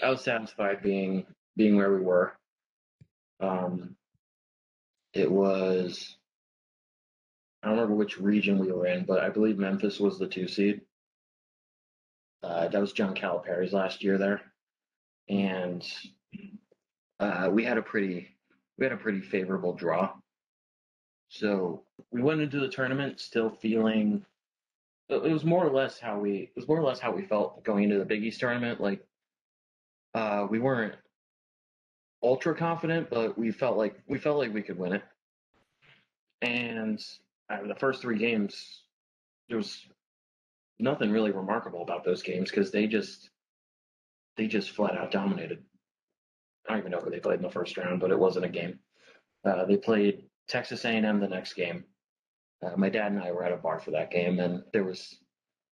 [0.04, 1.26] I was satisfied being
[1.56, 2.34] being where we were.
[3.40, 3.96] Um,
[5.14, 6.16] it was
[7.64, 10.48] I don't remember which region we were in, but I believe Memphis was the two
[10.48, 10.82] seed.
[12.44, 14.42] Uh, that was John Calipari's last year there,
[15.28, 15.84] and
[17.20, 18.30] uh, we had a pretty
[18.78, 20.14] we had a pretty favorable draw.
[21.30, 24.24] So we went into the tournament still feeling
[25.10, 27.64] it was more or less how we it was more or less how we felt
[27.64, 28.82] going into the Big East tournament.
[28.82, 29.05] Like
[30.14, 30.95] uh, we weren't
[32.22, 35.03] ultra confident, but we felt like we felt like we could win it.
[36.41, 37.03] And
[37.49, 38.84] of the first three games,
[39.47, 39.88] there was
[40.80, 43.30] nothing really remarkable about those games because they just
[44.36, 45.64] they just flat out dominated.
[46.68, 48.49] I don't even know who they played in the first round, but it wasn't a
[48.49, 48.80] game.
[49.45, 51.86] Uh, they played Texas A&M the next game.
[52.66, 55.18] Uh, my dad and I were at a bar for that game, and there was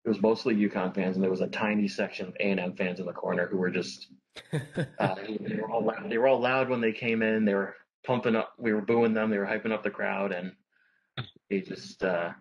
[0.04, 3.06] it was mostly UConn fans, and there was a tiny section of A&M fans in
[3.06, 4.08] the corner who were just
[4.98, 6.10] uh, they were all loud.
[6.10, 7.44] They were all loud when they came in.
[7.44, 7.74] They were
[8.04, 8.52] pumping up.
[8.58, 9.30] We were booing them.
[9.30, 10.52] They were hyping up the crowd, and
[11.48, 12.32] they just uh,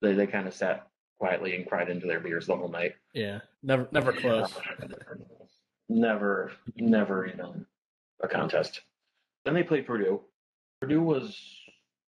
[0.00, 0.86] they they kind of sat
[1.18, 2.94] quietly and cried into their beers the whole night.
[3.12, 4.52] yeah, never never close.
[5.88, 7.54] Never, never you know,
[8.22, 8.80] a contest.
[9.44, 10.20] Then they played Purdue.
[10.80, 11.38] Purdue was,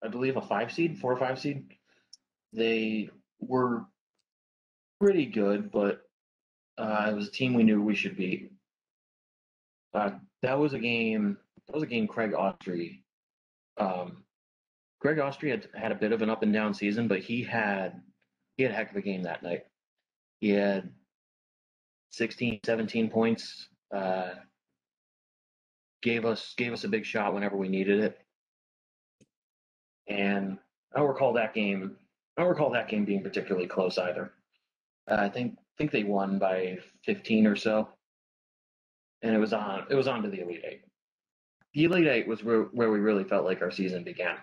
[0.03, 1.65] I believe, a five seed, four or five seed.
[2.53, 3.85] They were
[4.99, 6.01] pretty good, but
[6.77, 8.51] uh, it was a team we knew we should beat.
[9.93, 11.37] Uh, that was a game.
[11.67, 12.07] That was a game.
[12.07, 13.03] Craig Austrie.
[13.77, 14.23] Um,
[14.99, 18.01] Greg had had a bit of an up and down season, but he had
[18.57, 19.65] he had a heck of a game that night.
[20.41, 20.91] He had
[22.11, 23.69] 16, 17 points.
[23.93, 24.31] Uh,
[26.01, 28.19] gave us gave us a big shot whenever we needed it.
[30.09, 30.57] And
[30.93, 31.95] I don't recall that game.
[32.37, 34.31] I don't recall that game being particularly close either.
[35.09, 37.87] Uh, I think think they won by 15 or so,
[39.21, 40.81] and it was on it was on to the Elite Eight.
[41.73, 44.37] The Elite Eight was where, where we really felt like our season began,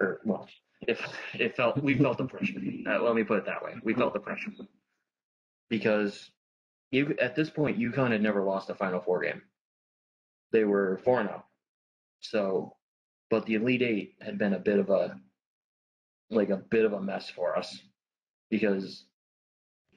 [0.00, 0.48] or well,
[0.86, 2.60] if it felt we felt the pressure.
[2.86, 4.50] Uh, let me put it that way: we felt the pressure
[5.68, 6.30] because
[6.90, 9.42] you at this point UConn had never lost a Final Four game.
[10.52, 11.48] They were four and up,
[12.20, 12.76] so
[13.30, 15.18] but the Elite Eight had been a bit of a
[16.30, 17.80] like a bit of a mess for us
[18.50, 19.04] because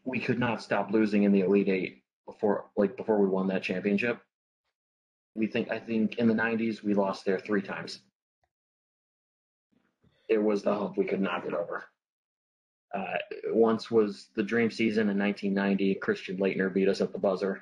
[0.06, 3.64] we could not stop losing in the Elite Eight before like before we won that
[3.64, 4.20] championship.
[5.36, 8.00] We think I think in the '90s we lost there three times.
[10.30, 11.84] It was the hump we could not get over.
[12.94, 13.18] Uh,
[13.48, 15.96] once was the dream season in 1990.
[15.96, 17.62] Christian Laettner beat us at the buzzer.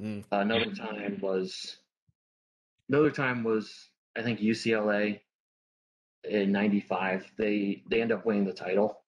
[0.00, 0.24] Mm.
[0.32, 1.78] another time was
[2.88, 5.20] another time was I think UCLA
[6.24, 7.32] in '95.
[7.36, 9.00] They they end up winning the title.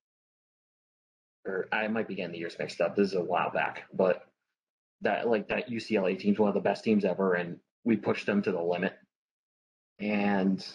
[1.45, 2.97] Or I might be getting the years mixed up.
[2.97, 4.27] This is a while back, but
[5.03, 8.43] that like that UCLA team's one of the best teams ever, and we pushed them
[8.43, 8.95] to the limit.
[9.99, 10.67] And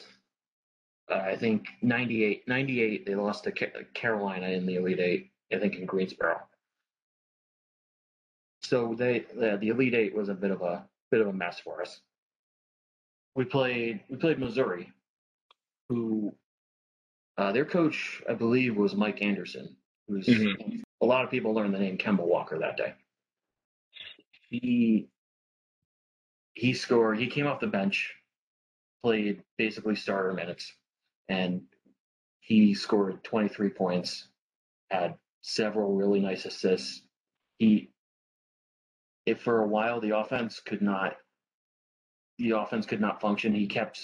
[1.10, 3.52] uh, I think 98, 98 they lost to
[3.94, 5.32] Carolina in the Elite Eight.
[5.54, 6.40] I think in Greensboro.
[8.62, 11.60] So they the, the Elite Eight was a bit of a bit of a mess
[11.60, 12.00] for us.
[13.36, 14.92] We played we played Missouri,
[15.90, 16.36] who
[17.38, 19.78] uh, their coach I believe was Mike Anderson,
[20.08, 20.84] who's Mhm.
[21.02, 22.96] a lot of people learned the name Kemba Walker that day.
[24.50, 25.10] He
[26.56, 27.18] he scored.
[27.20, 28.14] He came off the bench,
[29.04, 30.76] played basically starter minutes,
[31.30, 31.68] and
[32.42, 34.28] he scored 23 points,
[34.90, 37.04] had several really nice assists.
[37.60, 37.94] He,
[39.26, 41.18] if for a while the offense could not,
[42.38, 43.54] the offense could not function.
[43.54, 44.02] He kept,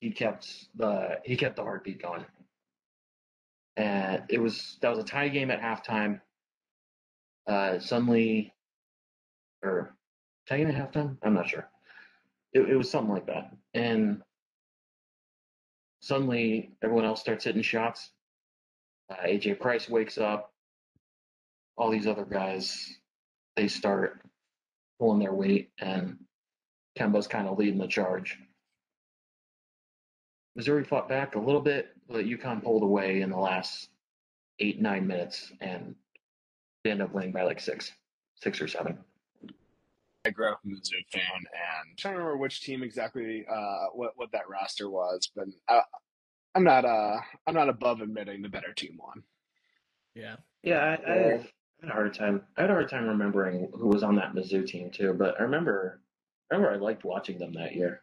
[0.00, 2.24] he kept the he kept the heartbeat going.
[3.76, 6.20] And it was that was a tie game at halftime.
[7.46, 8.52] Uh, suddenly,
[9.62, 9.94] or
[10.48, 11.16] tie game at halftime.
[11.22, 11.68] I'm not sure.
[12.52, 14.22] It, it was something like that, and
[16.00, 18.10] suddenly everyone else starts hitting shots.
[19.10, 20.52] Uh, AJ Price wakes up.
[21.76, 22.96] All these other guys,
[23.56, 24.22] they start
[24.98, 26.16] pulling their weight, and
[26.98, 28.38] Kemba's kind of leading the charge.
[30.54, 33.90] Missouri fought back a little bit, but UConn pulled away in the last
[34.58, 35.94] eight, nine minutes and
[36.82, 37.92] they end up winning by like six,
[38.36, 38.98] six or seven.
[40.24, 43.86] I grew up a Mizzou fan, and I'm trying to remember which team exactly uh,
[43.92, 45.82] what what that roster was, but I,
[46.56, 49.22] I'm not uh I'm not above admitting the better team won.
[50.16, 50.36] Yeah.
[50.62, 51.16] Yeah, I, I,
[51.80, 52.42] had a hard time.
[52.56, 55.12] I had a hard time remembering who was on that Mizzou team too.
[55.12, 56.00] But I remember,
[56.50, 58.02] I remember I liked watching them that year.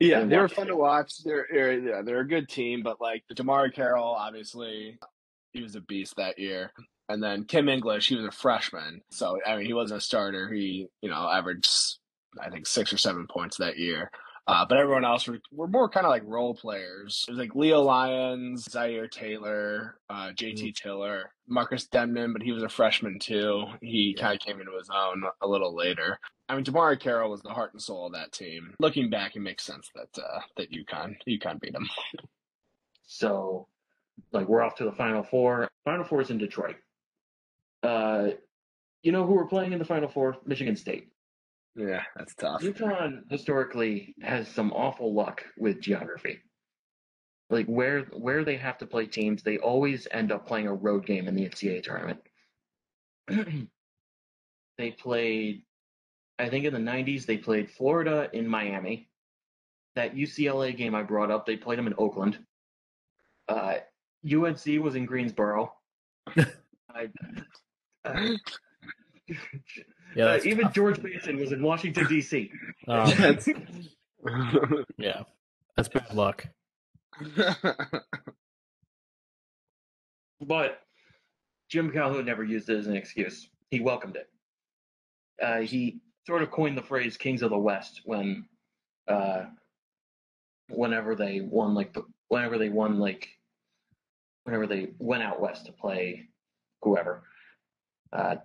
[0.00, 1.22] Yeah, they were fun to watch.
[1.22, 4.98] They're, they're yeah, they're a good team, but like the DeMarre Carroll, obviously,
[5.52, 6.72] he was a beast that year.
[7.10, 10.48] And then Kim English, he was a freshman, so I mean, he wasn't a starter.
[10.50, 11.68] He, you know, averaged
[12.40, 14.10] I think six or seven points that year.
[14.50, 17.24] Uh, but everyone else were, were more kind of like role players.
[17.28, 22.64] It was like Leo Lyons, Zaire Taylor, uh, JT Tiller, Marcus Denmon, but he was
[22.64, 23.66] a freshman too.
[23.80, 26.18] He kind of came into his own a little later.
[26.48, 28.74] I mean, DeMarre Carroll was the heart and soul of that team.
[28.80, 31.88] Looking back, it makes sense that uh, that UConn UConn beat him.
[33.12, 33.68] So,
[34.32, 35.68] like, we're off to the Final Four.
[35.84, 36.76] Final Four is in Detroit.
[37.84, 38.30] Uh,
[39.02, 40.38] you know who we're playing in the Final Four?
[40.44, 41.08] Michigan State.
[41.76, 42.62] Yeah, that's tough.
[42.62, 46.40] UConn historically has some awful luck with geography.
[47.48, 51.06] Like where where they have to play teams, they always end up playing a road
[51.06, 52.20] game in the NCAA tournament.
[54.78, 55.62] they played,
[56.38, 59.08] I think in the '90s, they played Florida in Miami.
[59.96, 62.38] That UCLA game I brought up, they played them in Oakland.
[63.48, 63.78] Uh,
[64.24, 65.72] UNC was in Greensboro.
[66.88, 67.08] I,
[68.04, 68.36] uh,
[70.14, 70.24] Yeah.
[70.26, 70.74] uh, even tough.
[70.74, 72.50] George Mason was in Washington D.C.
[72.88, 73.48] Um, That's-
[74.98, 75.22] yeah.
[75.76, 76.46] That's bad luck.
[80.40, 80.80] But
[81.68, 83.48] Jim Calhoun never used it as an excuse.
[83.70, 84.28] He welcomed it.
[85.42, 88.46] Uh, he sort of coined the phrase "Kings of the West" when,
[89.08, 89.44] uh,
[90.68, 91.94] whenever they won like
[92.28, 93.28] whenever they won like,
[94.44, 96.28] whenever they went out west to play
[96.82, 97.22] whoever.
[98.12, 98.36] Uh,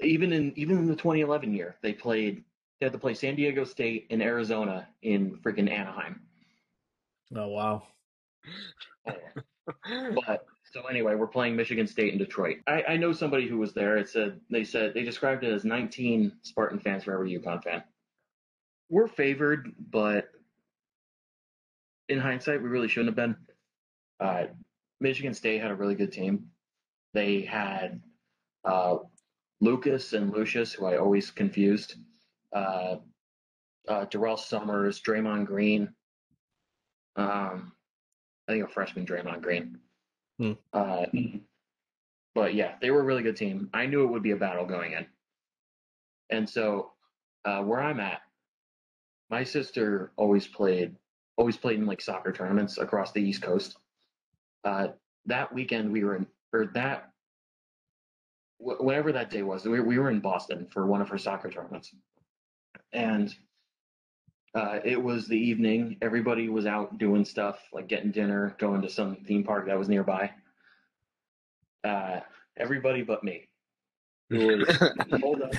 [0.00, 2.44] even in even in the 2011 year, they played.
[2.80, 6.20] They had to play San Diego State and Arizona in freaking Anaheim.
[7.34, 7.82] Oh wow.
[10.24, 12.58] But so anyway, we're playing Michigan State in Detroit.
[12.66, 13.96] I, I know somebody who was there.
[13.96, 17.82] It said they said they described it as 19 Spartan fans for every UConn fan.
[18.88, 20.28] We're favored, but
[22.08, 23.36] in hindsight, we really shouldn't have been.
[24.20, 24.44] Uh,
[25.00, 26.50] Michigan State had a really good team.
[27.12, 28.00] They had
[28.64, 28.98] uh,
[29.60, 31.94] Lucas and Lucious, who I always confused.
[32.52, 32.96] Uh,
[33.88, 35.88] uh, Durrell Summers, Draymond Green.
[37.16, 37.72] Um,
[38.48, 39.78] I think a freshman Draymond Green.
[40.38, 40.52] Hmm.
[40.72, 41.06] Uh,
[42.34, 43.70] but yeah, they were a really good team.
[43.72, 45.06] I knew it would be a battle going in.
[46.30, 46.92] And so
[47.44, 48.20] uh, where I'm at,
[49.30, 50.94] my sister always played
[51.36, 53.76] always played in like soccer tournaments across the East Coast.
[54.64, 54.88] Uh,
[55.26, 57.10] that weekend we were in, or that
[58.58, 61.50] wh- whatever that day was, we, we were in Boston for one of her soccer
[61.50, 61.94] tournaments,
[62.92, 63.34] and
[64.54, 65.98] uh, it was the evening.
[66.00, 69.88] Everybody was out doing stuff like getting dinner, going to some theme park that was
[69.88, 70.30] nearby.
[71.84, 72.20] Uh,
[72.56, 73.48] everybody but me.
[74.30, 74.66] Who was
[75.20, 75.52] pulled up,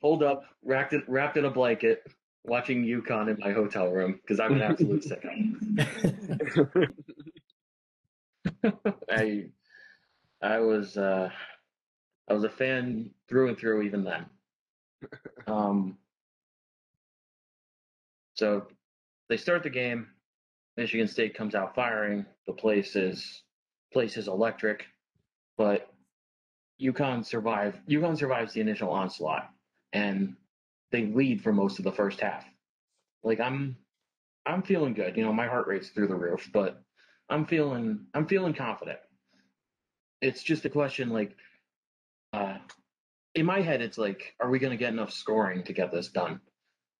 [0.00, 2.06] pulled up, wrapped in, wrapped in a blanket,
[2.44, 6.88] watching UConn in my hotel room because I'm an absolute sicko.
[9.10, 9.46] I
[10.40, 11.30] I was uh,
[12.28, 14.26] I was a fan through and through even then.
[15.46, 15.96] Um,
[18.34, 18.66] so
[19.30, 20.08] they start the game.
[20.76, 22.26] Michigan State comes out firing.
[22.46, 23.42] The place is
[23.92, 24.84] place is electric,
[25.56, 25.90] but
[26.80, 27.80] UConn survive.
[27.88, 29.48] UConn survives the initial onslaught,
[29.92, 30.36] and
[30.92, 32.44] they lead for most of the first half.
[33.24, 33.76] Like I'm,
[34.46, 35.16] I'm feeling good.
[35.16, 36.82] You know, my heart rate's through the roof, but
[37.28, 38.98] I'm feeling I'm feeling confident.
[40.20, 41.36] It's just a question like
[42.32, 42.58] uh
[43.34, 46.08] in my head it's like are we going to get enough scoring to get this
[46.08, 46.40] done?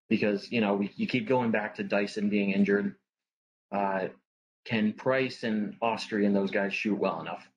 [0.08, 2.94] Because, you know, we, you keep going back to Dyson being injured.
[3.72, 4.08] Uh
[4.64, 7.48] can Price and Austrie and those guys shoot well enough?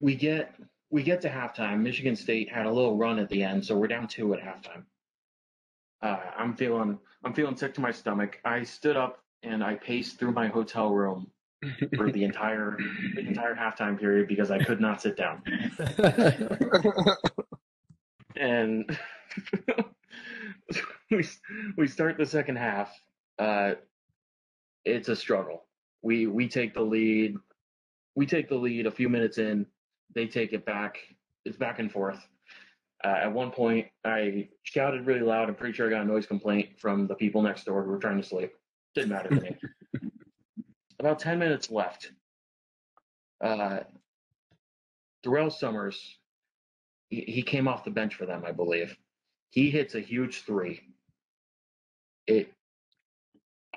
[0.00, 0.54] We get
[0.90, 1.80] we get to halftime.
[1.80, 4.84] Michigan State had a little run at the end, so we're down 2 at halftime.
[6.02, 8.38] Uh, I'm feeling I'm feeling sick to my stomach.
[8.44, 11.30] I stood up and I paced through my hotel room
[11.96, 12.76] for the entire
[13.14, 15.42] the entire halftime period because I could not sit down.
[18.36, 18.98] And
[21.10, 21.26] we
[21.76, 22.92] we start the second half.
[23.38, 23.74] Uh,
[24.84, 25.64] it's a struggle.
[26.02, 27.36] We we take the lead.
[28.14, 29.66] We take the lead a few minutes in.
[30.14, 30.98] They take it back.
[31.44, 32.18] It's back and forth.
[33.04, 35.48] Uh, at one point, I shouted really loud.
[35.48, 37.98] I'm pretty sure I got a noise complaint from the people next door who were
[37.98, 38.52] trying to sleep.
[38.94, 39.56] Didn't matter to me.
[40.98, 42.12] About 10 minutes left.
[43.40, 43.80] Uh,
[45.22, 46.18] Durrell Summers
[47.08, 48.96] he, he came off the bench for them, I believe.
[49.50, 50.80] He hits a huge three.
[52.26, 52.52] It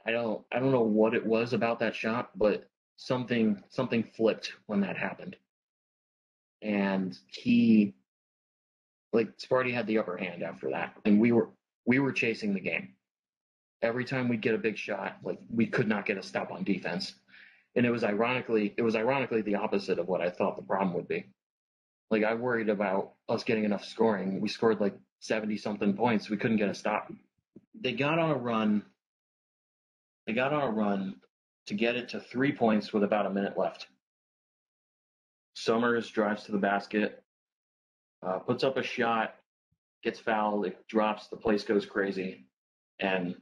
[0.05, 2.67] I don't I don't know what it was about that shot, but
[2.97, 5.35] something something flipped when that happened.
[6.61, 7.93] And he
[9.13, 10.95] like Sparty had the upper hand after that.
[11.05, 11.49] And we were
[11.85, 12.95] we were chasing the game.
[13.81, 16.63] Every time we'd get a big shot, like we could not get a stop on
[16.63, 17.13] defense.
[17.75, 20.95] And it was ironically it was ironically the opposite of what I thought the problem
[20.95, 21.25] would be.
[22.11, 24.41] Like I worried about us getting enough scoring.
[24.41, 26.29] We scored like 70 something points.
[26.29, 27.11] We couldn't get a stop.
[27.79, 28.83] They got on a run.
[30.27, 31.15] They got on a run
[31.67, 33.87] to get it to three points with about a minute left.
[35.53, 37.23] Summers drives to the basket,
[38.25, 39.35] uh, puts up a shot,
[40.03, 42.45] gets fouled, it drops, the place goes crazy,
[42.99, 43.35] and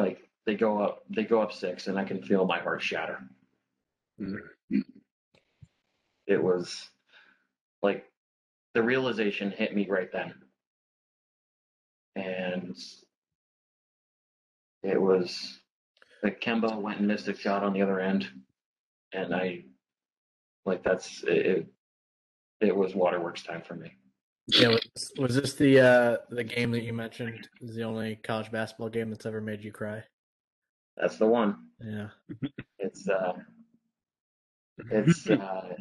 [0.00, 3.18] like they go up, they go up six, and I can feel my heart shatter.
[4.20, 4.80] Mm-hmm.
[6.26, 6.88] It was
[7.82, 8.04] like
[8.74, 10.34] the realization hit me right then,
[12.16, 12.76] and
[14.82, 15.58] it was
[16.22, 18.26] like Kemba went and missed a shot on the other end,
[19.12, 19.64] and I
[20.64, 21.66] like that's it.
[22.60, 23.92] It was waterworks time for me.
[24.48, 28.50] Yeah, was, was this the uh, the game that you mentioned is the only college
[28.50, 30.02] basketball game that's ever made you cry?
[30.96, 31.56] That's the one.
[31.80, 32.08] Yeah,
[32.78, 33.32] It's uh,
[34.90, 35.74] it's uh,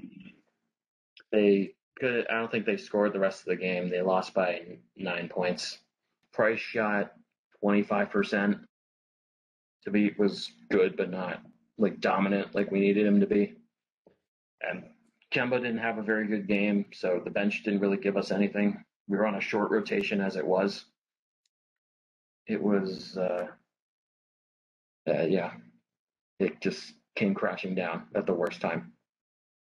[1.31, 2.25] they could.
[2.29, 3.89] I don't think they scored the rest of the game.
[3.89, 4.61] They lost by
[4.95, 5.79] nine points.
[6.31, 7.11] Price shot
[7.59, 8.57] twenty five percent.
[9.85, 11.41] Thabeet was good, but not
[11.77, 13.55] like dominant like we needed him to be.
[14.61, 14.85] And
[15.33, 18.83] Kemba didn't have a very good game, so the bench didn't really give us anything.
[19.07, 20.85] We were on a short rotation as it was.
[22.47, 23.47] It was, uh,
[25.09, 25.51] uh, yeah,
[26.39, 28.93] it just came crashing down at the worst time.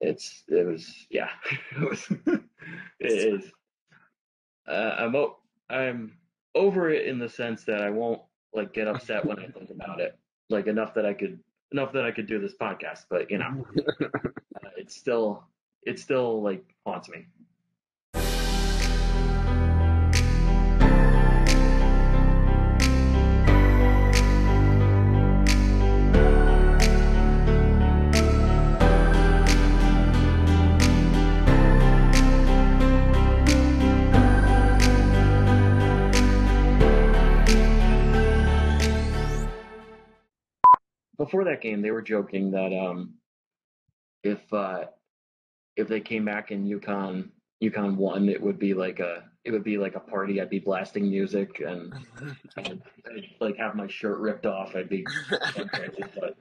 [0.01, 1.29] It's, it was, yeah,
[1.77, 2.07] it was,
[3.01, 3.53] it is.
[4.67, 5.37] Uh, I'm, o-
[5.69, 6.15] I'm
[6.55, 8.23] over it in the sense that I won't
[8.55, 11.39] like get upset when I think about it, like enough that I could,
[11.73, 13.67] enough that I could do this podcast, but you know,
[14.03, 15.45] uh, it's still
[15.89, 17.25] it still like haunts me.
[41.17, 43.15] Before that game, they were joking that um,
[44.23, 44.85] if uh,
[45.79, 47.31] if they came back and UConn
[47.63, 50.41] UConn won, it would be like a it would be like a party.
[50.41, 51.95] I'd be blasting music and
[52.57, 54.77] I'd, I'd like have my shirt ripped off.
[54.77, 55.07] I'd be.
[56.21, 56.37] But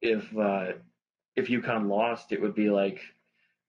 [0.00, 0.72] if uh,
[1.34, 3.00] if UConn lost, it would be like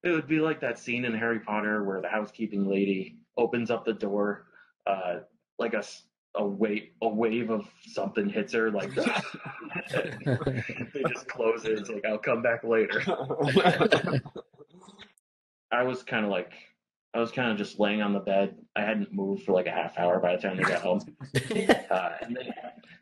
[0.04, 3.86] it would be like that scene in Harry Potter where the housekeeping lady opens up
[3.86, 4.46] the door,
[4.86, 5.20] uh,
[5.58, 5.84] like a
[6.36, 8.94] a wave a wave of something hits her like
[9.92, 11.80] they just close it.
[11.80, 13.02] It's like I'll come back later.
[15.72, 16.52] I was kind of like,
[17.14, 18.56] I was kind of just laying on the bed.
[18.76, 21.02] I hadn't moved for like a half hour by the time they got home.
[21.90, 22.54] Uh, and they,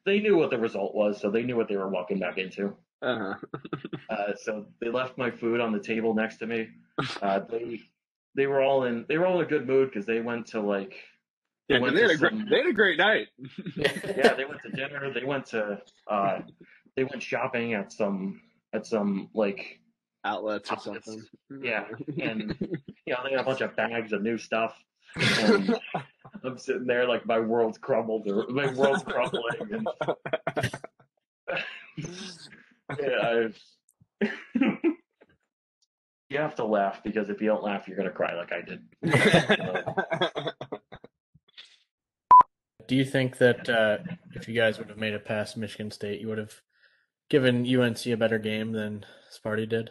[0.05, 2.75] they knew what the result was, so they knew what they were walking back into.
[3.01, 3.33] uh-huh.
[4.09, 6.67] Uh, so they left my food on the table next to me.
[7.23, 7.81] Uh, they
[8.35, 10.61] they were all in they were all in a good mood because they went to
[10.61, 10.93] like
[11.67, 13.27] Yeah, went they had a great, they had a great night.
[13.75, 15.11] yeah they went to dinner.
[15.11, 16.39] They went to uh,
[16.95, 18.41] they went shopping at some
[18.73, 19.79] at some like
[20.25, 21.23] Outlets or something.
[21.61, 21.85] Yeah,
[22.21, 22.57] and
[23.05, 24.75] you know they had a bunch of bags of new stuff.
[25.15, 25.79] And
[26.43, 29.53] I'm sitting there like my world's crumbled or my world's crumbling.
[29.71, 29.87] And,
[32.99, 33.49] yeah, I,
[36.29, 38.81] you have to laugh because if you don't laugh, you're gonna cry like I did.
[42.87, 43.97] Do you think that uh,
[44.33, 46.61] if you guys would have made it past Michigan State, you would have
[47.29, 49.89] given UNC a better game than Sparty did?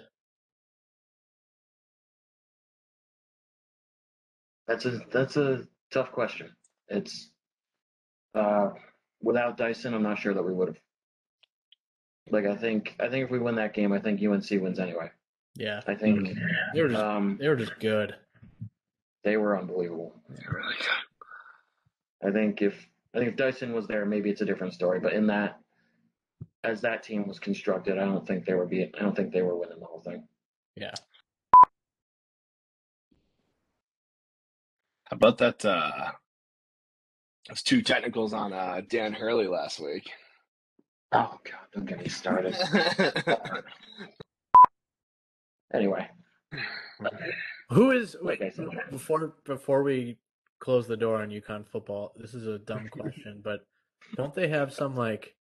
[4.67, 6.55] That's a that's a tough question.
[6.89, 7.31] It's
[8.35, 8.71] uh,
[9.23, 10.79] without Dyson, I'm not sure that we would have.
[12.31, 15.11] Like I think I think if we win that game, I think UNC wins anyway.
[15.57, 16.29] Yeah, I think
[16.75, 18.17] they were just um, they were just good.
[19.23, 20.15] they were unbelievable.
[20.29, 22.29] really good.
[22.29, 22.75] I think if
[23.15, 24.99] I think if Dyson was there, maybe it's a different story.
[24.99, 25.61] But in that,
[26.65, 28.83] as that team was constructed, I don't think they were be.
[28.83, 30.27] I don't think they were winning the whole thing.
[30.75, 30.95] Yeah,
[35.15, 35.65] about that?
[35.65, 36.13] Uh,
[37.49, 40.11] those two technicals on uh, Dan Hurley last week.
[41.13, 42.57] Oh God, don't get me started.
[45.73, 46.09] Anyway,
[47.71, 48.67] Who is wait I said.
[48.93, 50.19] before before we
[50.61, 52.13] close the door on UConn football?
[52.17, 53.67] This is a dumb question, but
[54.17, 55.35] don't they have some like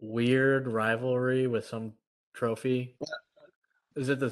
[0.00, 1.92] weird rivalry with some
[2.32, 2.96] trophy?
[3.94, 4.30] Is it the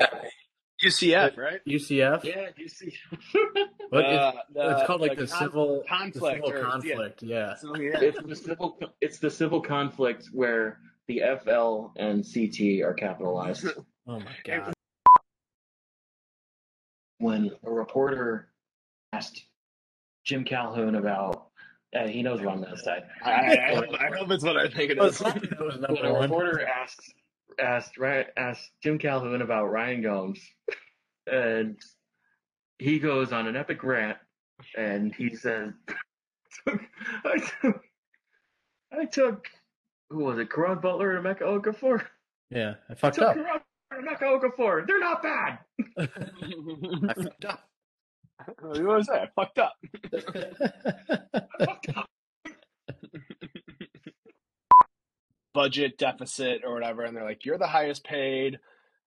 [0.82, 1.60] UCF, right?
[1.66, 2.24] UCF?
[2.24, 2.70] Yeah, UCF.
[2.70, 2.94] see.
[3.90, 6.56] What, Uh, it's, the- it's called like the the, con- civil conflict The civil or-
[6.58, 6.70] yeah.
[6.70, 7.22] conflict.
[7.22, 7.54] Yeah.
[7.56, 8.00] So, yeah.
[8.00, 8.78] it's the civil.
[9.02, 10.78] It's the civil conflict where
[11.08, 13.66] the FL and CT are capitalized.
[14.08, 14.72] Oh my god.
[17.18, 18.48] when a reporter
[19.12, 19.44] asked
[20.24, 21.46] Jim Calhoun about,
[21.94, 23.04] uh, he knows we're on that side.
[23.24, 25.40] I, I, hope, I hope it's what I think it Well, it's not-
[25.90, 27.14] When a reporter asked
[27.58, 30.40] asked Ry- asked Jim Calhoun about Ryan Gomes,
[31.30, 31.76] and
[32.78, 34.18] he goes on an epic rant,
[34.76, 35.72] and he says,
[37.24, 37.80] "I took,
[38.92, 39.48] I took,
[40.10, 42.04] who was it, Caron Butler and Emeka Okafor?
[42.50, 43.34] Yeah, I I fucked took up.
[43.34, 43.60] Caron
[43.92, 44.86] and Emeka Okafor.
[44.86, 45.58] They're not bad."
[45.98, 47.68] I fucked up.
[48.60, 49.22] what do I say?
[49.22, 49.74] I fucked up.
[50.12, 52.08] I fucked up.
[55.54, 58.58] Budget deficit or whatever, and they're like, "You're the highest paid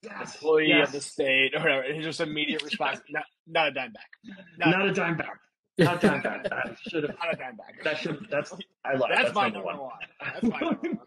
[0.04, 0.88] Yes, employee yes.
[0.90, 1.82] of the state," or whatever.
[1.84, 4.10] And just immediate response: "Not, not a dime back.
[4.58, 5.40] Not, Not a dime back.
[5.78, 6.44] Not a dime back.
[6.44, 7.16] That should have.
[7.18, 8.28] not a dime back." That should.
[8.30, 8.54] That's.
[8.86, 9.12] I lied.
[9.12, 9.92] That's, That's, my number number one.
[9.92, 10.00] one.
[10.34, 11.00] That's my number one.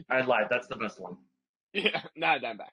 [0.10, 0.46] I lied.
[0.50, 1.16] That's the best one.
[1.72, 2.72] yeah, not a dime back.